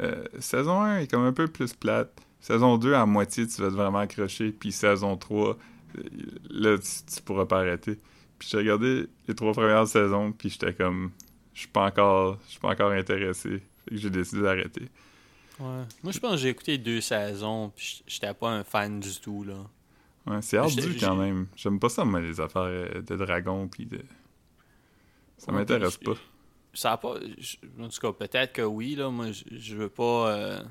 euh, 0.00 0.24
saison 0.38 0.82
1 0.82 0.98
est 0.98 1.10
comme 1.10 1.24
un 1.24 1.32
peu 1.32 1.46
plus 1.48 1.72
plate, 1.72 2.12
saison 2.42 2.76
2 2.76 2.92
à 2.92 3.06
moitié 3.06 3.46
tu 3.46 3.62
vas 3.62 3.68
être 3.68 3.74
vraiment 3.74 4.00
accroché, 4.00 4.52
puis 4.52 4.72
saison 4.72 5.16
3, 5.16 5.56
euh, 5.96 6.02
là 6.50 6.76
tu, 6.76 7.22
pourras 7.22 7.46
pas 7.46 7.60
arrêter. 7.60 7.98
Puis 8.38 8.48
j'ai 8.50 8.58
regardé 8.58 9.06
les 9.28 9.34
trois 9.34 9.52
premières 9.52 9.86
saisons, 9.86 10.32
puis 10.32 10.50
j'étais 10.50 10.74
comme, 10.74 11.12
je 11.54 11.60
suis 11.60 11.68
pas 11.68 11.86
encore, 11.86 12.38
je 12.46 12.50
suis 12.50 12.60
pas 12.60 12.70
encore 12.70 12.90
intéressé. 12.90 13.62
Fait 13.84 13.90
que 13.90 13.96
j'ai 13.96 14.10
décidé 14.10 14.42
d'arrêter. 14.42 14.88
Ouais. 15.60 15.84
Moi, 16.02 16.12
je 16.12 16.18
pense 16.18 16.32
que 16.32 16.36
j'ai 16.38 16.48
écouté 16.48 16.76
deux 16.76 17.00
saisons, 17.00 17.72
puis 17.74 18.02
j'étais 18.06 18.34
pas 18.34 18.50
un 18.50 18.64
fan 18.64 18.98
du 18.98 19.20
tout, 19.20 19.44
là. 19.44 19.54
Ouais, 20.26 20.42
c'est 20.42 20.56
ardu 20.56 20.96
quand 20.98 21.16
même. 21.16 21.46
J'aime 21.56 21.78
pas 21.78 21.88
ça, 21.88 22.04
moi, 22.04 22.20
les 22.20 22.40
affaires 22.40 22.62
euh, 22.62 23.02
de 23.02 23.16
dragons, 23.16 23.68
puis 23.68 23.86
de... 23.86 24.00
Ça 25.36 25.52
m'intéresse 25.52 25.96
pas. 25.96 26.14
Ça 26.74 26.92
a 26.92 26.96
pas... 26.96 27.16
En 27.80 27.88
tout 27.88 28.00
cas, 28.00 28.12
peut-être 28.12 28.52
que 28.52 28.62
oui, 28.62 28.94
là. 28.94 29.10
Moi, 29.10 29.26
je, 29.32 29.76
veux 29.76 29.88
pas... 29.88 30.32
Euh, 30.32 30.62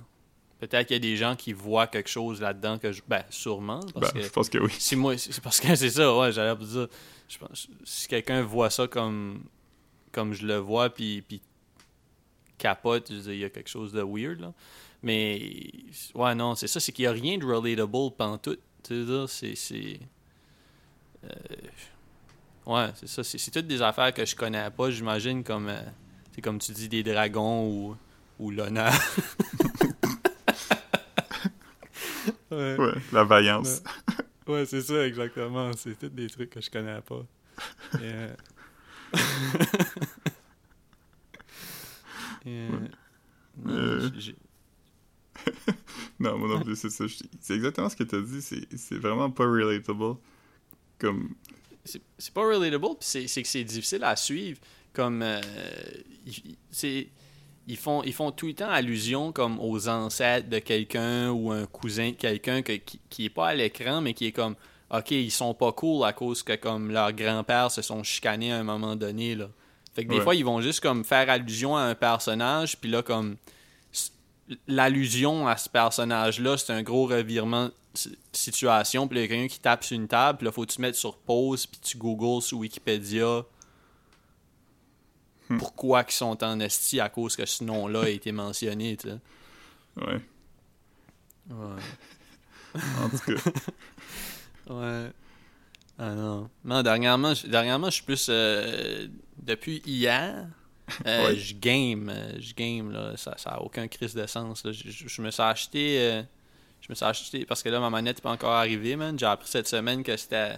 peut-être 0.61 0.87
qu'il 0.87 0.95
y 0.95 0.97
a 0.97 0.99
des 0.99 1.17
gens 1.17 1.35
qui 1.35 1.53
voient 1.53 1.87
quelque 1.87 2.09
chose 2.09 2.39
là-dedans 2.39 2.77
que 2.77 2.91
je... 2.91 3.01
Ben, 3.07 3.23
sûrement. 3.31 3.79
Parce 3.99 4.13
ben, 4.13 4.21
je 4.21 4.29
pense 4.29 4.47
que 4.47 4.59
oui. 4.59 4.71
Si 4.77 4.95
moi... 4.95 5.17
C'est 5.17 5.41
parce 5.41 5.59
que 5.59 5.73
c'est 5.73 5.89
ça, 5.89 6.15
ouais, 6.15 6.31
j'allais 6.31 6.53
vous 6.53 6.65
dire... 6.65 6.87
Je 7.27 7.37
pense... 7.39 7.67
Si 7.83 8.07
quelqu'un 8.07 8.43
voit 8.43 8.69
ça 8.69 8.87
comme... 8.87 9.43
Comme 10.11 10.33
je 10.33 10.45
le 10.45 10.57
vois, 10.57 10.91
puis... 10.91 11.23
puis 11.23 11.41
capote, 12.59 13.09
il 13.09 13.37
y 13.37 13.43
a 13.43 13.49
quelque 13.49 13.69
chose 13.69 13.91
de 13.91 14.03
weird, 14.03 14.39
là. 14.39 14.53
Mais... 15.01 15.41
Ouais, 16.13 16.35
non, 16.35 16.53
c'est 16.53 16.67
ça. 16.67 16.79
C'est 16.79 16.91
qu'il 16.91 17.05
y 17.05 17.07
a 17.07 17.11
rien 17.11 17.39
de 17.39 17.45
relatable 17.45 18.15
pendant 18.15 18.37
tout. 18.37 18.57
Tu 18.83 19.05
sais, 19.27 19.55
c'est... 19.55 19.99
Euh, 21.23 21.27
ouais, 22.67 22.89
c'est 22.95 23.07
ça. 23.07 23.23
C'est 23.23 23.49
toutes 23.49 23.67
des 23.67 23.81
affaires 23.81 24.13
que 24.13 24.23
je 24.23 24.35
connais 24.35 24.69
pas, 24.69 24.91
j'imagine, 24.91 25.43
comme... 25.43 25.69
Euh, 25.69 25.81
c'est 26.35 26.41
comme 26.41 26.59
tu 26.59 26.71
dis, 26.71 26.87
des 26.87 27.01
dragons 27.01 27.67
ou, 27.67 27.97
ou 28.37 28.51
l'honneur. 28.51 28.93
ouais. 32.51 32.75
ouais. 32.77 32.93
la 33.11 33.23
vaillance. 33.23 33.81
Ouais, 34.47 34.65
c'est 34.65 34.81
ça, 34.81 35.05
exactement. 35.05 35.71
C'est 35.73 35.97
tous 35.97 36.09
des 36.09 36.29
trucs 36.29 36.49
que 36.49 36.61
je 36.61 36.69
connais 36.69 37.01
pas. 37.01 37.25
Et, 42.43 42.67
euh... 43.67 44.09
non, 46.19 46.37
moi 46.37 46.49
non 46.49 46.61
plus, 46.61 46.75
c'est 46.75 46.89
ça. 46.89 47.05
C'est 47.39 47.53
exactement 47.53 47.89
ce 47.89 47.95
que 47.95 48.03
tu 48.03 48.15
as 48.15 48.21
dit. 48.21 48.41
C'est 48.41 48.95
vraiment 48.95 49.29
pas 49.29 49.45
relatable. 49.45 50.15
Comme. 50.97 51.35
C'est 51.85 52.33
pas 52.33 52.41
relatable, 52.41 52.97
puis 52.99 53.27
c'est 53.27 53.41
que 53.41 53.47
c'est 53.47 53.63
difficile 53.63 54.03
à 54.03 54.15
suivre. 54.15 54.59
Comme. 54.93 55.21
Euh, 55.21 55.41
ils, 57.67 57.77
font, 57.77 58.03
ils 58.03 58.13
font 58.13 58.31
tout 58.31 58.47
le 58.47 58.53
temps 58.53 58.69
allusion 58.69 59.31
comme 59.31 59.59
aux 59.59 59.87
ancêtres 59.87 60.49
de 60.49 60.59
quelqu'un 60.59 61.29
ou 61.29 61.51
un 61.51 61.65
cousin 61.65 62.09
de 62.09 62.15
quelqu'un 62.15 62.61
qui, 62.61 62.81
qui 63.09 63.25
est 63.25 63.29
pas 63.29 63.49
à 63.49 63.55
l'écran, 63.55 64.01
mais 64.01 64.13
qui 64.13 64.27
est 64.27 64.31
comme. 64.31 64.55
Ok, 64.93 65.11
ils 65.11 65.31
sont 65.31 65.53
pas 65.53 65.71
cool 65.71 66.03
à 66.05 66.11
cause 66.11 66.43
que 66.43 66.53
comme 66.55 66.91
leurs 66.91 67.13
grands-pères 67.13 67.71
se 67.71 67.81
sont 67.81 68.03
chicanés 68.03 68.51
à 68.51 68.57
un 68.57 68.63
moment 68.63 68.97
donné. 68.97 69.35
Là. 69.35 69.47
Fait 69.93 70.03
que 70.03 70.09
des 70.09 70.19
fois, 70.19 70.35
ils 70.35 70.43
vont 70.43 70.59
juste 70.59 70.81
comme 70.81 71.05
faire 71.05 71.29
allusion 71.29 71.77
à 71.77 71.83
un 71.83 71.95
personnage, 71.95 72.77
puis 72.77 72.89
là, 72.89 73.01
comme 73.01 73.37
l'allusion 74.67 75.47
à 75.47 75.55
ce 75.55 75.69
personnage-là, 75.69 76.57
c'est 76.57 76.73
un 76.73 76.83
gros 76.83 77.05
revirement 77.05 77.67
de 77.67 77.71
situation. 78.33 79.07
Puis 79.07 79.19
il 79.19 79.21
y 79.21 79.25
a 79.25 79.27
quelqu'un 79.27 79.47
qui 79.47 79.59
tape 79.59 79.83
sur 79.83 79.95
une 79.95 80.07
table, 80.07 80.39
puis 80.39 80.45
là, 80.45 80.51
faut 80.51 80.65
que 80.65 80.71
tu 80.71 80.81
mettes 80.81 80.95
sur 80.95 81.17
pause, 81.17 81.65
puis 81.65 81.79
tu 81.81 81.97
googles 81.97 82.41
sur 82.41 82.57
Wikipédia 82.57 83.43
hmm. 85.51 85.57
pourquoi 85.57 86.03
ils 86.07 86.13
sont 86.13 86.43
en 86.43 86.59
esti 86.59 86.99
à 86.99 87.09
cause 87.09 87.35
que 87.35 87.45
ce 87.45 87.63
nom-là 87.63 88.03
a 88.03 88.09
été 88.09 88.31
mentionné, 88.31 88.97
tu 88.97 89.09
sais. 89.09 89.17
Ouais. 89.97 90.21
Ouais. 91.49 92.79
en 93.03 93.09
tout 93.09 93.35
cas. 93.35 94.73
ouais. 94.73 95.11
Ah 95.99 96.15
non. 96.15 96.49
Non, 96.63 96.81
dernièrement, 96.81 97.33
dernièrement 97.45 97.87
je 97.87 97.95
suis 97.95 98.03
plus. 98.03 98.27
Euh, 98.29 99.07
depuis 99.41 99.81
hier, 99.85 100.47
euh, 101.05 101.35
je 101.35 101.53
game, 101.55 102.09
euh, 102.09 102.33
je 102.39 102.53
game 102.53 102.91
là, 102.91 103.15
ça, 103.17 103.35
ça 103.37 103.51
a 103.51 103.59
aucun 103.59 103.87
crise 103.87 104.13
de 104.13 104.25
sens. 104.25 104.63
Je, 104.65 105.21
me 105.21 105.31
suis 105.31 105.41
acheté, 105.41 105.99
euh, 105.99 106.23
je 106.81 106.87
me 106.89 106.95
suis 106.95 107.05
acheté 107.05 107.45
parce 107.45 107.63
que 107.63 107.69
là 107.69 107.79
ma 107.79 107.89
manette 107.89 108.17
n'est 108.17 108.21
pas 108.21 108.31
encore 108.31 108.51
arrivée, 108.51 108.95
man. 108.95 109.17
J'ai 109.17 109.25
appris 109.25 109.47
cette 109.47 109.67
semaine 109.67 110.03
que 110.03 110.15
c'était, 110.15 110.57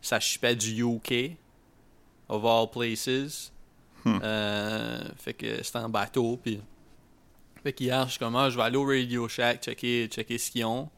ça 0.00 0.20
chipait 0.20 0.56
du 0.56 0.82
UK, 0.82 1.36
of 2.28 2.44
all 2.44 2.70
places. 2.70 3.52
Hmm. 4.16 5.14
fait 5.16 5.34
que 5.34 5.62
c'était 5.62 5.78
en 5.78 5.88
bateau, 5.88 6.38
puis 6.42 6.60
fait 7.62 7.72
qu'hier 7.72 8.04
je 8.06 8.10
suis 8.12 8.18
comme 8.18 8.36
ah, 8.36 8.50
je 8.50 8.56
vais 8.56 8.62
aller 8.62 8.76
au 8.76 8.86
Radio 8.86 9.28
Shack 9.28 9.62
checker, 9.62 10.06
checker 10.08 10.38
ce 10.38 10.50
qu'ils 10.50 10.64
ont. 10.64 10.88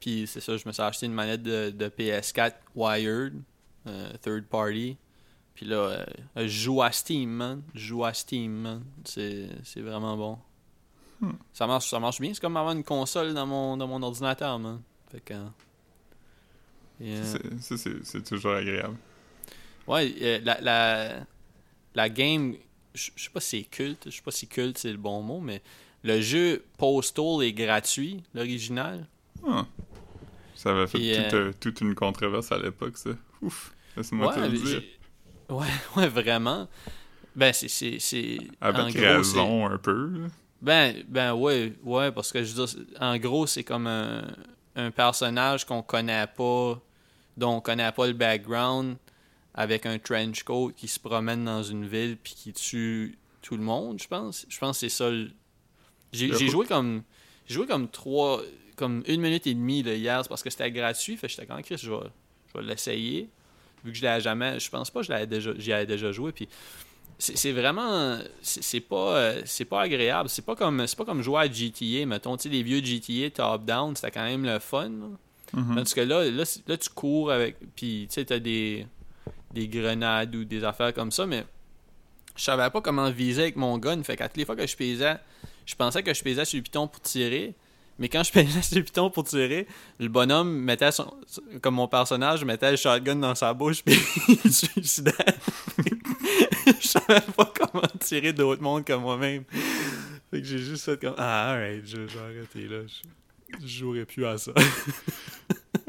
Puis 0.00 0.26
c'est 0.26 0.40
ça, 0.40 0.56
je 0.56 0.66
me 0.66 0.72
suis 0.72 0.82
acheté 0.82 1.06
une 1.06 1.14
manette 1.14 1.42
de, 1.42 1.70
de 1.70 1.88
PS4 1.88 2.52
wired, 2.74 3.34
third 4.22 4.44
party. 4.46 4.96
Puis 5.54 5.66
là, 5.66 5.76
euh, 5.76 6.04
je 6.36 6.46
joue 6.48 6.82
à 6.82 6.90
Steam, 6.90 7.30
man. 7.30 7.62
Je 7.74 7.86
joue 7.86 8.04
à 8.04 8.12
Steam, 8.12 8.52
man. 8.52 8.84
C'est, 9.04 9.48
vraiment 9.76 10.16
bon. 10.16 10.38
Hmm. 11.20 11.32
Ça, 11.52 11.66
marche, 11.66 11.88
ça 11.88 12.00
marche 12.00 12.20
bien. 12.20 12.34
C'est 12.34 12.40
comme 12.40 12.56
avoir 12.56 12.74
une 12.74 12.84
console 12.84 13.32
dans 13.34 13.46
mon, 13.46 13.76
dans 13.76 13.86
mon 13.86 14.02
ordinateur, 14.02 14.58
man. 14.58 14.80
Fait 15.10 15.20
que. 15.20 15.34
Euh, 17.02 17.24
ça, 17.60 17.76
c'est, 17.76 18.24
toujours 18.24 18.54
agréable. 18.54 18.96
Ouais, 19.86 20.12
euh, 20.22 20.40
la, 20.42 20.60
la, 20.60 21.26
la 21.94 22.08
game, 22.08 22.54
je 22.94 23.10
sais 23.16 23.30
pas 23.32 23.40
si 23.40 23.58
c'est 23.58 23.64
culte, 23.64 24.02
je 24.06 24.16
sais 24.16 24.22
pas 24.22 24.30
si 24.30 24.46
culte 24.46 24.78
c'est 24.78 24.90
le 24.90 24.98
bon 24.98 25.22
mot, 25.22 25.40
mais 25.40 25.62
le 26.02 26.20
jeu 26.20 26.64
Postal 26.78 27.42
est 27.42 27.52
gratuit, 27.52 28.22
l'original. 28.34 29.06
Ah. 29.46 29.66
Ça 30.54 30.70
avait 30.70 30.86
fait 30.86 31.28
toute, 31.28 31.60
toute, 31.60 31.80
une 31.80 31.94
controverse 31.94 32.52
à 32.52 32.58
l'époque, 32.58 32.96
ça. 32.96 33.10
Ouf, 33.42 33.74
laisse-moi 33.96 34.34
te 34.34 34.40
le 34.40 34.48
dire. 34.50 34.82
Ouais, 35.48 35.66
ouais, 35.96 36.08
vraiment. 36.08 36.68
Ben, 37.36 37.52
c'est. 37.52 37.98
Avec 38.60 38.94
raison, 38.94 39.66
un 39.66 39.78
peu. 39.78 40.28
Ben, 40.62 41.04
ben, 41.08 41.34
ouais, 41.34 41.72
ouais, 41.82 42.12
parce 42.12 42.32
que 42.32 42.42
je 42.42 42.54
veux 42.54 42.66
dire, 42.66 42.76
en 43.00 43.18
gros, 43.18 43.46
c'est 43.46 43.64
comme 43.64 43.86
un, 43.86 44.24
un 44.76 44.90
personnage 44.90 45.64
qu'on 45.64 45.82
connaît 45.82 46.26
pas, 46.26 46.80
dont 47.36 47.56
on 47.56 47.60
connaît 47.60 47.92
pas 47.92 48.06
le 48.06 48.12
background, 48.12 48.96
avec 49.54 49.86
un 49.86 49.98
trench 49.98 50.42
coat 50.42 50.72
qui 50.76 50.88
se 50.88 50.98
promène 50.98 51.44
dans 51.44 51.62
une 51.62 51.86
ville 51.86 52.16
puis 52.22 52.34
qui 52.34 52.52
tue 52.52 53.18
tout 53.42 53.56
le 53.56 53.62
monde, 53.62 54.00
je 54.00 54.08
pense. 54.08 54.46
Je 54.48 54.58
pense 54.58 54.80
que 54.80 54.88
c'est 54.88 54.96
ça. 54.96 55.10
J'ai 56.12 56.48
joué 56.48 56.66
comme. 56.66 57.02
J'ai 57.46 57.54
joué 57.54 57.66
comme 57.66 57.88
trois. 57.88 58.42
Comme 58.76 59.04
une 59.06 59.20
minute 59.20 59.46
et 59.46 59.54
demie 59.54 59.84
là, 59.84 59.94
hier, 59.94 60.20
parce 60.28 60.42
que 60.42 60.50
c'était 60.50 60.70
gratuit. 60.72 61.16
Fait 61.16 61.28
j'étais 61.28 61.46
quand 61.46 61.62
Chris, 61.62 61.76
je 61.80 61.88
vais, 61.88 62.10
je 62.48 62.58
vais 62.58 62.66
l'essayer 62.66 63.30
vu 63.84 63.92
que 63.92 63.98
je 63.98 64.02
l'avais 64.02 64.20
jamais. 64.20 64.58
Je 64.58 64.68
pense 64.68 64.90
pas 64.90 65.02
que 65.02 65.06
je 65.06 65.24
déjà, 65.26 65.52
j'y 65.56 65.72
avais 65.72 65.86
déjà 65.86 66.10
joué. 66.10 66.32
Puis 66.32 66.48
c'est 67.18 67.52
vraiment 67.52 68.18
c'est 68.42 68.80
pas 68.80 69.16
euh, 69.16 69.42
c'est 69.44 69.64
pas 69.64 69.82
agréable 69.82 70.28
c'est 70.28 70.44
pas 70.44 70.56
comme 70.56 70.84
c'est 70.84 70.98
pas 70.98 71.04
comme 71.04 71.22
jouer 71.22 71.42
à 71.42 71.50
GTA 71.50 72.06
mettons 72.06 72.36
tu 72.36 72.44
sais 72.44 72.48
les 72.48 72.64
vieux 72.64 72.82
GTA 72.84 73.30
top 73.30 73.64
down 73.64 73.94
c'était 73.94 74.10
quand 74.10 74.24
même 74.24 74.44
le 74.44 74.58
fun 74.58 74.90
mm-hmm. 75.54 75.74
Tandis 75.76 75.94
que 75.94 76.00
là, 76.00 76.28
là, 76.28 76.76
tu 76.76 76.90
cours 76.90 77.30
avec 77.30 77.56
puis 77.76 78.06
tu 78.08 78.14
sais 78.14 78.24
t'as 78.24 78.40
des 78.40 78.86
des 79.54 79.68
grenades 79.68 80.34
ou 80.34 80.44
des 80.44 80.64
affaires 80.64 80.92
comme 80.92 81.10
ça 81.10 81.26
mais 81.26 81.44
je 82.36 82.42
savais 82.42 82.68
pas 82.70 82.80
comment 82.80 83.10
viser 83.10 83.42
avec 83.42 83.56
mon 83.56 83.78
gun 83.78 84.02
fait 84.02 84.16
qu'à 84.16 84.28
toutes 84.28 84.36
les 84.36 84.44
fois 84.44 84.56
que 84.56 84.66
je 84.66 84.76
pesais 84.76 85.16
je 85.64 85.74
pensais 85.74 86.02
que 86.02 86.12
je 86.12 86.22
pesais 86.22 86.44
sur 86.44 86.58
le 86.58 86.62
piton 86.62 86.88
pour 86.88 87.00
tirer 87.00 87.54
mais 87.98 88.08
quand 88.08 88.22
je 88.22 88.32
peignais 88.32 88.62
sur 88.62 88.78
le 88.78 88.84
piton 88.84 89.10
pour 89.10 89.24
tirer, 89.24 89.66
le 89.98 90.08
bonhomme 90.08 90.50
mettait 90.50 90.92
son. 90.92 91.12
Comme 91.60 91.74
mon 91.74 91.88
personnage, 91.88 92.44
mettait 92.44 92.70
le 92.70 92.76
shotgun 92.76 93.16
dans 93.16 93.34
sa 93.34 93.54
bouche, 93.54 93.82
puis 93.84 93.98
il 94.44 94.52
suicidait. 94.52 95.12
je 96.66 96.88
savais 96.88 97.20
pas 97.36 97.52
comment 97.54 97.86
tirer 98.00 98.32
d'autres 98.32 98.62
mondes 98.62 98.84
que 98.84 98.92
moi-même. 98.94 99.44
Fait 100.30 100.40
que 100.40 100.46
j'ai 100.46 100.58
juste 100.58 100.84
fait 100.84 101.00
comme. 101.00 101.14
Ah, 101.18 101.52
alright, 101.52 101.86
je 101.86 101.98
vais 101.98 102.68
là. 102.68 102.82
Je, 103.60 103.66
jouerai 103.66 104.04
plus 104.04 104.26
à 104.26 104.38
ça. 104.38 104.52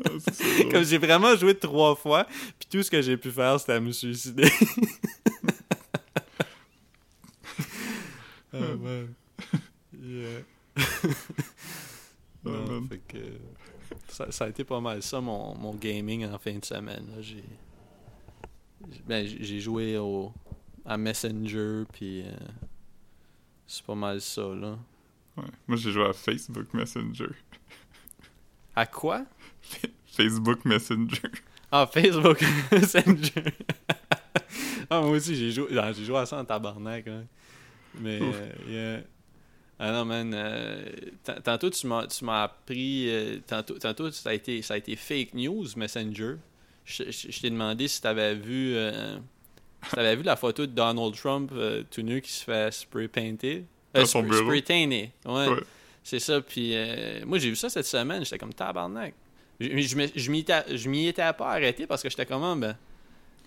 comme 0.71 0.83
j'ai 0.83 0.97
vraiment 0.97 1.35
joué 1.35 1.55
trois 1.55 1.95
fois, 1.95 2.25
puis 2.59 2.67
tout 2.69 2.83
ce 2.83 2.91
que 2.91 3.01
j'ai 3.01 3.17
pu 3.17 3.31
faire, 3.31 3.59
c'était 3.59 3.73
à 3.73 3.79
me 3.79 3.91
suicider. 3.91 4.49
ah. 8.53 8.57
ah 8.57 9.03
yeah. 10.01 10.41
Ah, 12.47 12.49
non, 12.49 12.87
que, 13.07 13.17
ça, 14.07 14.45
a 14.45 14.49
été 14.49 14.63
pas 14.63 14.79
mal 14.79 15.01
ça, 15.01 15.19
mon, 15.19 15.55
mon 15.55 15.73
gaming 15.73 16.25
en 16.25 16.37
fin 16.37 16.55
de 16.57 16.63
semaine. 16.63 17.07
J'ai 17.21 17.43
ben, 19.07 19.25
joué 19.59 19.97
au, 19.97 20.31
à 20.85 20.97
Messenger, 20.97 21.83
puis 21.91 22.21
euh, 22.21 22.31
c'est 23.65 23.83
pas 23.83 23.95
mal 23.95 24.21
ça, 24.21 24.43
là. 24.43 24.77
Ouais. 25.37 25.43
Moi, 25.67 25.77
j'ai 25.77 25.91
joué 25.91 26.05
à 26.05 26.13
Facebook 26.13 26.73
Messenger. 26.73 27.31
À 28.75 28.85
quoi? 28.85 29.25
Facebook 30.05 30.63
Messenger. 30.65 31.29
Ah, 31.71 31.87
Facebook 31.91 32.41
Messenger. 32.71 33.43
ah, 34.89 35.01
moi 35.01 35.11
aussi, 35.11 35.35
j'ai 35.35 35.51
joué, 35.51 35.67
ah, 35.77 35.91
j'ai 35.93 36.05
joué 36.05 36.17
à 36.17 36.25
ça 36.25 36.37
en 36.37 36.45
tabarnak. 36.45 37.07
hein. 37.07 37.25
Mais, 37.99 38.19
euh, 38.21 38.49
yeah. 38.67 39.01
Ah 39.79 39.91
non, 39.91 40.05
man. 40.05 40.33
euh, 40.33 40.85
tantôt, 41.43 41.69
tu 41.69 41.85
m'as, 41.87 42.07
tu 42.07 42.23
m'as 42.23 42.43
appris. 42.43 43.09
euh, 43.09 43.39
tantôt, 43.45 43.77
tantôt 43.77 44.09
ça, 44.11 44.29
a 44.29 44.33
été, 44.33 44.61
ça 44.61 44.75
a 44.75 44.77
été 44.77 44.95
fake 44.95 45.33
news, 45.33 45.65
Messenger. 45.75 46.35
Je, 46.85 47.03
je- 47.09 47.31
je 47.31 47.41
t'ai 47.41 47.49
demandé 47.49 47.87
si 47.87 48.01
t'avais 48.01 48.35
vu. 48.35 48.75
euh, 48.75 49.17
si 49.87 49.91
t'avais 49.95 50.15
vu 50.15 50.23
la 50.23 50.35
photo 50.35 50.65
de 50.65 50.71
Donald 50.71 51.13
Trump 51.15 51.51
tout 51.91 52.01
nu 52.01 52.21
qui 52.21 52.31
se 52.31 52.43
fait 52.43 52.71
spray 52.73 53.07
painter. 53.07 53.65
Bureau. 53.93 54.45
Spray 54.45 54.61
tanner. 54.61 55.11
Ouais. 55.25 55.47
Ouais. 55.47 55.59
C'est 56.03 56.19
ça, 56.19 56.39
puis 56.41 56.75
moi 57.25 57.37
j'ai 57.39 57.49
vu 57.49 57.55
ça 57.55 57.69
cette 57.69 57.85
semaine, 57.85 58.23
j'étais 58.23 58.37
comme 58.37 58.53
tabarnak. 58.53 59.13
Je, 59.59 60.29
m'y 60.29 60.39
étais- 60.39 60.63
je 60.77 60.89
m'y 60.89 61.07
étais 61.07 61.31
pas 61.33 61.51
arrêté 61.51 61.87
parce 61.87 62.01
que 62.03 62.09
j'étais 62.09 62.25
comme, 62.25 62.43
Ah, 62.43 62.55
ben, 62.55 62.77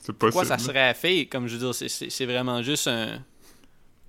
C'est 0.00 0.12
pourquoi 0.12 0.42
ça 0.48 0.56
serait 0.58 0.94
fake? 0.94 1.28
Comme 1.30 1.46
je 1.48 1.56
veux 1.56 1.72
dire, 1.72 1.74
c'est- 1.74 2.26
vraiment 2.26 2.62
juste 2.62 2.88
un. 2.88 3.22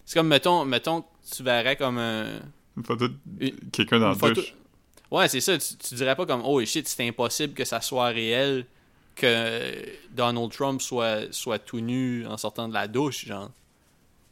C'est 0.06 0.18
comme, 0.20 0.28
mettons, 0.28 0.64
mettons 0.66 1.02
que 1.02 1.08
tu 1.36 1.44
verrais 1.44 1.76
comme 1.76 1.98
un. 1.98 2.40
Une 2.78 2.84
photo 2.84 3.08
de 3.26 3.54
quelqu'un 3.72 4.00
dans 4.00 4.10
la 4.10 4.16
douche. 4.34 4.54
Ouais, 5.12 5.28
c'est 5.28 5.42
ça, 5.42 5.58
tu, 5.58 5.76
tu 5.76 5.96
dirais 5.96 6.16
pas 6.16 6.26
comme, 6.26 6.42
oh 6.46 6.64
shit, 6.64 6.88
c'est 6.88 7.08
impossible 7.08 7.54
que 7.54 7.66
ça 7.66 7.82
soit 7.82 8.08
réel 8.08 8.66
que 9.16 9.86
Donald 10.12 10.52
Trump 10.52 10.82
soit, 10.82 11.34
soit 11.34 11.60
tout 11.60 11.80
nu 11.82 12.26
en 12.28 12.38
sortant 12.38 12.68
de 12.70 12.74
la 12.74 12.88
douche, 12.88 13.26
genre. 13.26 13.50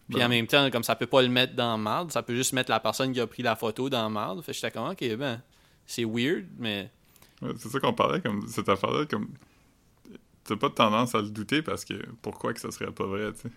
Puis 0.07 0.19
Ben. 0.19 0.27
en 0.27 0.29
même 0.29 0.47
temps, 0.47 0.69
comme 0.71 0.83
ça 0.83 0.95
peut 0.95 1.07
pas 1.07 1.21
le 1.21 1.27
mettre 1.27 1.53
dans 1.55 1.77
marde, 1.77 2.11
ça 2.11 2.23
peut 2.23 2.35
juste 2.35 2.53
mettre 2.53 2.69
la 2.71 2.79
personne 2.79 3.11
qui 3.11 3.19
a 3.19 3.27
pris 3.27 3.43
la 3.43 3.55
photo 3.57 3.89
dans 3.89 4.09
marde. 4.09 4.41
Fait 4.43 4.51
que 4.53 4.55
j'étais 4.55 4.71
comme, 4.71 4.87
ok, 4.89 5.15
ben, 5.17 5.41
c'est 5.85 6.05
weird, 6.05 6.45
mais. 6.57 6.89
C'est 7.57 7.69
ça 7.69 7.79
qu'on 7.79 7.93
parlait, 7.93 8.21
comme 8.21 8.47
cette 8.47 8.69
affaire-là, 8.69 9.05
comme. 9.05 9.29
T'as 10.43 10.55
pas 10.55 10.69
tendance 10.69 11.13
à 11.13 11.19
le 11.21 11.29
douter 11.29 11.61
parce 11.61 11.83
que 11.83 11.93
pourquoi 12.21 12.53
que 12.53 12.59
ça 12.61 12.71
serait 12.71 12.91
pas 12.91 13.05
vrai, 13.05 13.33
tu 13.33 13.41
sais? 13.41 13.49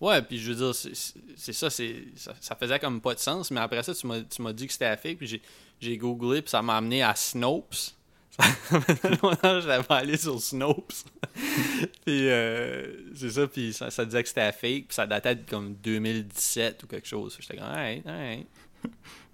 Ouais, 0.00 0.22
puis 0.22 0.38
je 0.38 0.50
veux 0.52 0.56
dire, 0.56 0.74
c'est- 0.74 1.52
ça, 1.52 1.68
c'est 1.68 2.04
ça, 2.16 2.32
ça 2.40 2.56
faisait 2.56 2.78
comme 2.78 3.02
pas 3.02 3.14
de 3.14 3.18
sens, 3.18 3.50
mais 3.50 3.60
après 3.60 3.82
ça, 3.82 3.94
tu 3.94 4.06
m'as 4.06 4.22
tu 4.22 4.40
m'as 4.40 4.54
dit 4.54 4.66
que 4.66 4.72
c'était 4.72 4.96
fake, 4.96 5.18
puis 5.18 5.42
j'ai- 5.80 5.96
googlé, 5.98 6.40
puis 6.40 6.50
ça 6.50 6.62
m'a 6.62 6.78
amené 6.78 7.02
à 7.02 7.14
Snopes. 7.14 7.74
Ça 8.38 9.60
J'avais 9.60 9.84
allé 9.92 10.16
sur 10.16 10.40
Snopes. 10.40 10.92
puis 12.06 12.28
euh, 12.30 13.12
c'est 13.14 13.30
ça, 13.30 13.46
puis 13.46 13.74
ça, 13.74 13.90
ça 13.90 14.06
disait 14.06 14.22
que 14.22 14.28
c'était 14.30 14.52
fake, 14.52 14.86
puis 14.86 14.94
ça 14.94 15.06
datait 15.06 15.34
de 15.36 15.50
comme 15.50 15.74
2017 15.74 16.82
ou 16.84 16.86
quelque 16.86 17.06
chose. 17.08 17.36
J'étais 17.38 17.56
comme, 17.58 17.66
alright, 17.66 18.06
alright. 18.06 18.46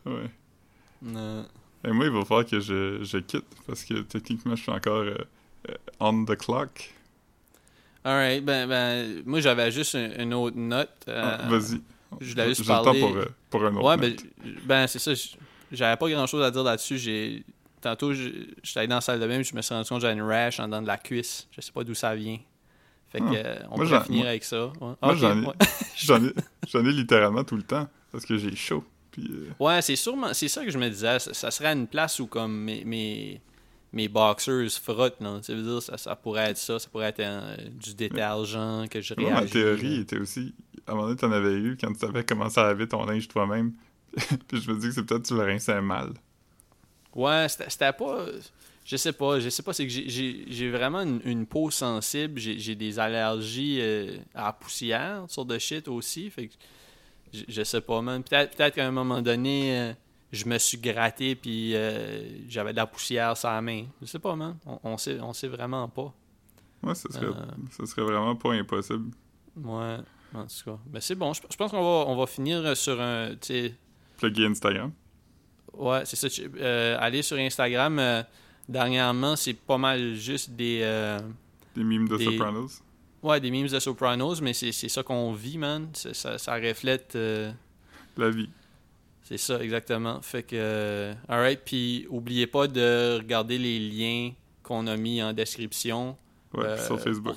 Ouais. 0.04 0.30
Non. 1.02 1.46
Et 1.86 1.92
moi, 1.92 2.06
il 2.06 2.10
va 2.10 2.24
falloir 2.24 2.44
que 2.46 2.58
je, 2.60 2.98
je 3.04 3.18
quitte 3.18 3.44
parce 3.66 3.84
que 3.84 4.00
techniquement, 4.02 4.56
je 4.56 4.62
suis 4.62 4.72
encore 4.72 4.98
euh, 5.02 5.14
euh, 5.70 5.74
on 6.00 6.24
the 6.24 6.36
clock. 6.36 6.92
Alright, 8.04 8.44
ben, 8.44 8.68
ben, 8.68 9.22
moi 9.24 9.40
j'avais 9.40 9.70
juste 9.72 9.94
un- 9.94 10.22
une 10.22 10.34
autre 10.34 10.56
note. 10.56 10.90
euh, 11.08 11.38
Ah, 11.40 11.48
Vas-y. 11.48 11.80
je 12.20 12.30
voulais 12.30 12.48
juste 12.48 12.66
parler- 12.66 13.00
pour, 13.00 13.16
pour 13.50 13.64
un 13.64 13.74
autre. 13.74 13.84
Ouais, 13.84 13.96
ben, 13.96 14.10
note. 14.12 14.24
ben 14.64 14.86
c'est 14.86 14.98
ça. 15.00 15.12
J'avais 15.72 15.96
pas 15.96 16.08
grand 16.08 16.26
chose 16.26 16.42
à 16.44 16.50
dire 16.50 16.62
là-dessus. 16.62 16.98
J'ai 16.98 17.44
Tantôt, 17.82 18.12
je- 18.14 18.30
j'étais 18.64 18.80
allé 18.80 18.88
dans 18.88 18.96
la 18.96 19.00
salle 19.00 19.20
de 19.20 19.26
bain, 19.28 19.42
je 19.42 19.54
me 19.54 19.62
suis 19.62 19.72
rendu 19.72 19.88
compte 19.88 19.98
que 19.98 20.02
j'avais 20.02 20.14
une 20.18 20.22
rash 20.26 20.58
en 20.58 20.66
dedans 20.66 20.82
de 20.82 20.86
la 20.88 20.96
cuisse. 20.96 21.46
Je 21.52 21.60
sais 21.60 21.70
pas 21.70 21.84
d'où 21.84 21.94
ça 21.94 22.16
vient. 22.16 22.38
Fait 23.12 23.20
que, 23.20 23.24
Ah. 23.28 23.34
euh, 23.36 23.58
on 23.70 23.84
j'en- 23.84 24.00
finir 24.02 24.20
moi- 24.22 24.28
avec 24.30 24.42
ça. 24.44 24.66
Ouais, 24.66 24.94
moi, 25.00 25.14
j'en 25.14 25.40
ai- 25.42 25.46
ouais. 25.46 25.52
J'en 25.96 26.24
ai, 26.24 26.32
j'en 26.68 26.84
ai 26.84 26.90
littéralement 26.92 27.44
tout 27.44 27.54
le 27.54 27.62
temps 27.62 27.86
parce 28.10 28.24
que 28.24 28.38
j'ai 28.38 28.56
chaud. 28.56 28.82
Puis, 29.16 29.30
euh, 29.32 29.48
Ouais, 29.58 29.80
c'est 29.82 29.96
sûrement, 29.96 30.34
c'est 30.34 30.48
ça 30.48 30.64
que 30.64 30.70
je 30.70 30.78
me 30.78 30.88
disais. 30.90 31.18
Ça, 31.18 31.32
ça 31.32 31.50
serait 31.50 31.72
une 31.72 31.86
place 31.86 32.20
où 32.20 32.26
comme 32.26 32.54
mes, 32.64 32.84
mes, 32.84 33.40
mes 33.92 34.08
boxers 34.08 34.70
frottent, 34.82 35.20
non? 35.20 35.42
Ça 35.42 35.54
veut 35.54 35.62
dire, 35.62 35.82
ça, 35.82 35.96
ça 35.96 36.14
pourrait 36.16 36.50
être 36.50 36.58
ça. 36.58 36.78
Ça 36.78 36.88
pourrait 36.90 37.08
être 37.08 37.20
euh, 37.20 37.56
du 37.70 37.94
détergent 37.94 38.86
que 38.90 39.00
je 39.00 39.14
moi, 39.18 39.30
ma 39.30 39.36
réagis. 39.38 39.52
théorie 39.52 40.00
était 40.00 40.18
aussi. 40.18 40.54
À 40.86 40.92
un 40.92 40.94
moment 40.94 41.06
donné, 41.08 41.18
t'en 41.18 41.32
avais 41.32 41.54
eu 41.54 41.76
quand 41.80 41.92
tu 41.92 41.98
savais 41.98 42.24
comment 42.24 42.48
ça 42.50 42.62
laver 42.64 42.86
ton 42.86 43.04
linge 43.06 43.26
toi-même. 43.28 43.72
puis 44.48 44.60
je 44.60 44.70
me 44.70 44.78
dis 44.78 44.88
que 44.88 44.94
c'est 44.94 45.04
peut-être 45.04 45.22
que 45.22 45.28
tu 45.28 45.34
le 45.34 45.42
rinçais 45.42 45.80
mal. 45.80 46.12
Ouais, 47.14 47.46
c'était 47.48 47.92
pas. 47.92 48.26
Je 48.84 48.96
sais 48.96 49.12
pas, 49.12 49.40
je 49.40 49.48
sais 49.48 49.62
pas, 49.64 49.72
c'est 49.72 49.84
que 49.84 49.92
j'ai- 49.92 50.70
vraiment 50.70 51.00
une, 51.00 51.20
une 51.24 51.44
peau 51.44 51.72
sensible, 51.72 52.38
j'ai 52.38 52.74
des 52.76 53.00
allergies 53.00 53.78
euh, 53.80 54.16
à 54.32 54.44
la 54.44 54.52
poussière, 54.52 55.24
sur 55.26 55.44
de 55.44 55.58
shit 55.58 55.88
aussi, 55.88 56.30
fait 56.30 56.46
que 56.46 56.52
je, 57.32 57.42
je 57.48 57.62
sais 57.62 57.80
pas, 57.80 58.00
man. 58.02 58.22
Peut-être 58.22 58.56
peut 58.56 58.70
qu'à 58.70 58.86
un 58.86 58.90
moment 58.90 59.20
donné, 59.22 59.78
euh, 59.78 59.92
je 60.32 60.44
me 60.46 60.58
suis 60.58 60.78
gratté 60.78 61.34
puis 61.34 61.74
euh, 61.74 62.46
j'avais 62.48 62.72
de 62.72 62.76
la 62.76 62.86
poussière 62.86 63.36
sur 63.36 63.48
la 63.48 63.60
main. 63.60 63.84
Je 64.00 64.06
sais 64.06 64.18
pas, 64.18 64.34
man. 64.36 64.56
On, 64.66 64.78
on 64.84 64.98
sait, 64.98 65.20
on 65.20 65.32
sait 65.32 65.48
vraiment 65.48 65.88
pas. 65.88 66.12
Ouais, 66.82 66.94
ça 66.94 67.10
serait, 67.10 67.26
Euh. 67.26 67.32
ça 67.70 67.86
serait 67.86 68.02
vraiment 68.02 68.36
pas 68.36 68.52
impossible. 68.52 69.10
Ouais, 69.56 69.96
en 70.34 70.44
tout 70.46 70.64
cas. 70.70 70.78
Mais 70.92 71.00
c'est 71.00 71.14
bon, 71.14 71.32
je, 71.32 71.40
je 71.50 71.56
pense 71.56 71.70
qu'on 71.70 71.82
va, 71.82 72.10
on 72.10 72.16
va 72.16 72.26
finir 72.26 72.76
sur 72.76 73.00
un. 73.00 73.30
Plugger 74.18 74.46
Instagram. 74.46 74.92
Ouais, 75.74 76.02
c'est 76.04 76.16
ça. 76.16 76.28
euh, 76.58 76.96
aller 76.98 77.22
sur 77.22 77.36
Instagram, 77.38 77.98
euh, 77.98 78.22
dernièrement, 78.68 79.36
c'est 79.36 79.54
pas 79.54 79.78
mal 79.78 80.14
juste 80.14 80.50
des. 80.50 80.80
euh, 80.82 81.18
Des 81.74 81.84
mimes 81.84 82.08
de 82.08 82.16
Des- 82.16 82.24
Sopranos. 82.24 82.82
Ouais, 83.26 83.40
des 83.40 83.50
memes 83.50 83.66
de 83.66 83.80
Sopranos, 83.80 84.40
mais 84.40 84.52
c'est 84.52 84.70
ça 84.72 85.02
qu'on 85.02 85.32
vit, 85.32 85.58
man. 85.58 85.88
Ça, 85.94 86.38
ça 86.38 86.54
reflète. 86.54 87.16
euh, 87.16 87.50
La 88.16 88.30
vie. 88.30 88.48
c'est 89.24 89.36
ça, 89.38 89.60
exactement. 89.62 90.20
Fait 90.22 90.44
que. 90.44 90.54
euh, 90.56 91.14
alright, 91.28 91.60
puis 91.64 92.06
oubliez 92.08 92.46
pas 92.46 92.68
de 92.68 93.16
regarder 93.18 93.58
les 93.58 93.78
liens 93.80 94.32
qu'on 94.62 94.86
a 94.86 94.96
mis 94.96 95.20
en 95.22 95.32
description. 95.32 96.16
Ouais, 96.54 96.64
Euh, 96.66 96.86
sur 96.86 97.00
Facebook. 97.00 97.36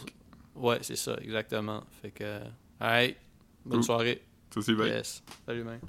pour- 0.54 0.64
Ouais, 0.66 0.78
c'est 0.82 0.96
ça, 0.96 1.16
exactement. 1.24 1.84
Fait 2.02 2.12
que. 2.12 2.40
Alright, 2.80 3.18
bonne 3.66 3.82
soirée. 3.84 4.22
Ça 4.54 4.60
aussi, 4.60 4.74
bye. 4.76 4.90
Yes. 4.90 5.24
Salut, 5.46 5.64
man. 5.64 5.80